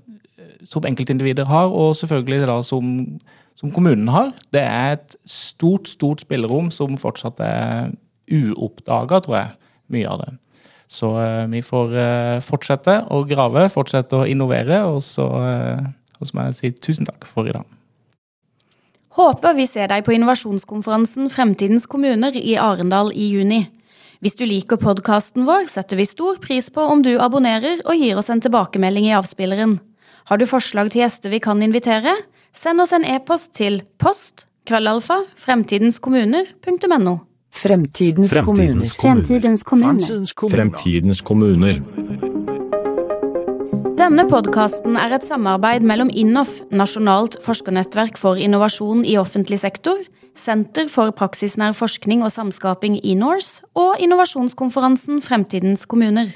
som 0.68 0.86
enkeltindivider 0.86 1.48
har, 1.48 1.72
og 1.72 1.96
selvfølgelig 1.98 2.46
da 2.50 2.58
som, 2.66 2.92
som 3.58 3.72
kommunen 3.74 4.08
har. 4.12 4.32
Det 4.54 4.62
er 4.62 4.98
et 4.98 5.16
stort, 5.28 5.90
stort 5.90 6.24
spillerom 6.24 6.70
som 6.74 6.98
fortsatt 7.00 7.42
er 7.44 7.92
uoppdaga, 8.32 9.20
tror 9.24 9.38
jeg, 9.38 9.52
mye 9.92 10.08
av 10.08 10.22
det. 10.22 10.30
Så 10.92 11.08
uh, 11.16 11.48
vi 11.48 11.62
får 11.64 11.94
uh, 11.96 12.40
fortsette 12.44 12.98
å 13.12 13.22
grave, 13.28 13.68
fortsette 13.72 14.18
å 14.18 14.26
innovere, 14.28 14.82
og 14.88 15.00
så, 15.04 15.24
uh, 15.24 16.18
og 16.20 16.28
så 16.28 16.36
må 16.36 16.48
jeg 16.50 16.58
si 16.58 16.72
tusen 16.84 17.08
takk 17.08 17.24
for 17.28 17.48
i 17.48 17.54
dag. 17.54 17.64
Håper 19.12 19.56
vi 19.56 19.66
ser 19.68 19.90
deg 19.92 20.06
på 20.06 20.14
innovasjonskonferansen 20.16 21.28
Fremtidens 21.32 21.84
kommuner 21.90 22.36
i 22.36 22.56
Arendal 22.60 23.10
i 23.12 23.28
juni. 23.34 23.66
Hvis 24.24 24.38
du 24.38 24.46
liker 24.46 24.78
podkasten 24.80 25.44
vår, 25.48 25.66
setter 25.68 25.98
vi 25.98 26.06
stor 26.08 26.38
pris 26.40 26.70
på 26.72 26.84
om 26.88 27.02
du 27.04 27.16
abonnerer 27.20 27.82
og 27.82 27.98
gir 27.98 28.20
oss 28.20 28.30
en 28.32 28.40
tilbakemelding 28.40 29.10
i 29.10 29.16
avspilleren. 29.18 29.80
Har 30.30 30.38
du 30.38 30.46
forslag 30.46 30.92
til 30.92 31.02
gjester 31.02 31.32
vi 31.32 31.40
kan 31.42 31.62
invitere? 31.62 32.14
Send 32.52 32.82
oss 32.84 32.92
en 32.92 33.04
e-post 33.08 33.54
til 33.58 33.82
post 33.98 34.46
krøllalfa 34.68 35.22
fremtidenskommuner.no. 35.40 37.16
Fremtidens, 37.52 38.32
Fremtidens 38.32 38.94
kommuner. 38.96 39.26
Fremtidens 39.26 39.62
kommuner. 40.32 40.56
Fremtidens 40.56 41.20
kommuner. 41.20 41.82
Denne 43.98 44.24
podkasten 44.26 44.96
er 44.96 45.12
et 45.14 45.26
samarbeid 45.28 45.84
mellom 45.86 46.08
INNOF, 46.08 46.62
Nasjonalt 46.72 47.36
forskernettverk 47.44 48.16
for 48.18 48.40
innovasjon 48.40 49.04
i 49.04 49.18
offentlig 49.20 49.60
sektor, 49.62 50.00
Senter 50.32 50.88
for 50.88 51.12
praksisnær 51.12 51.74
forskning 51.76 52.22
og 52.24 52.32
samskaping 52.32 52.96
i 53.04 53.12
NORSE 53.14 53.66
og 53.76 54.00
innovasjonskonferansen 54.00 55.20
Fremtidens 55.20 55.84
kommuner. 55.84 56.32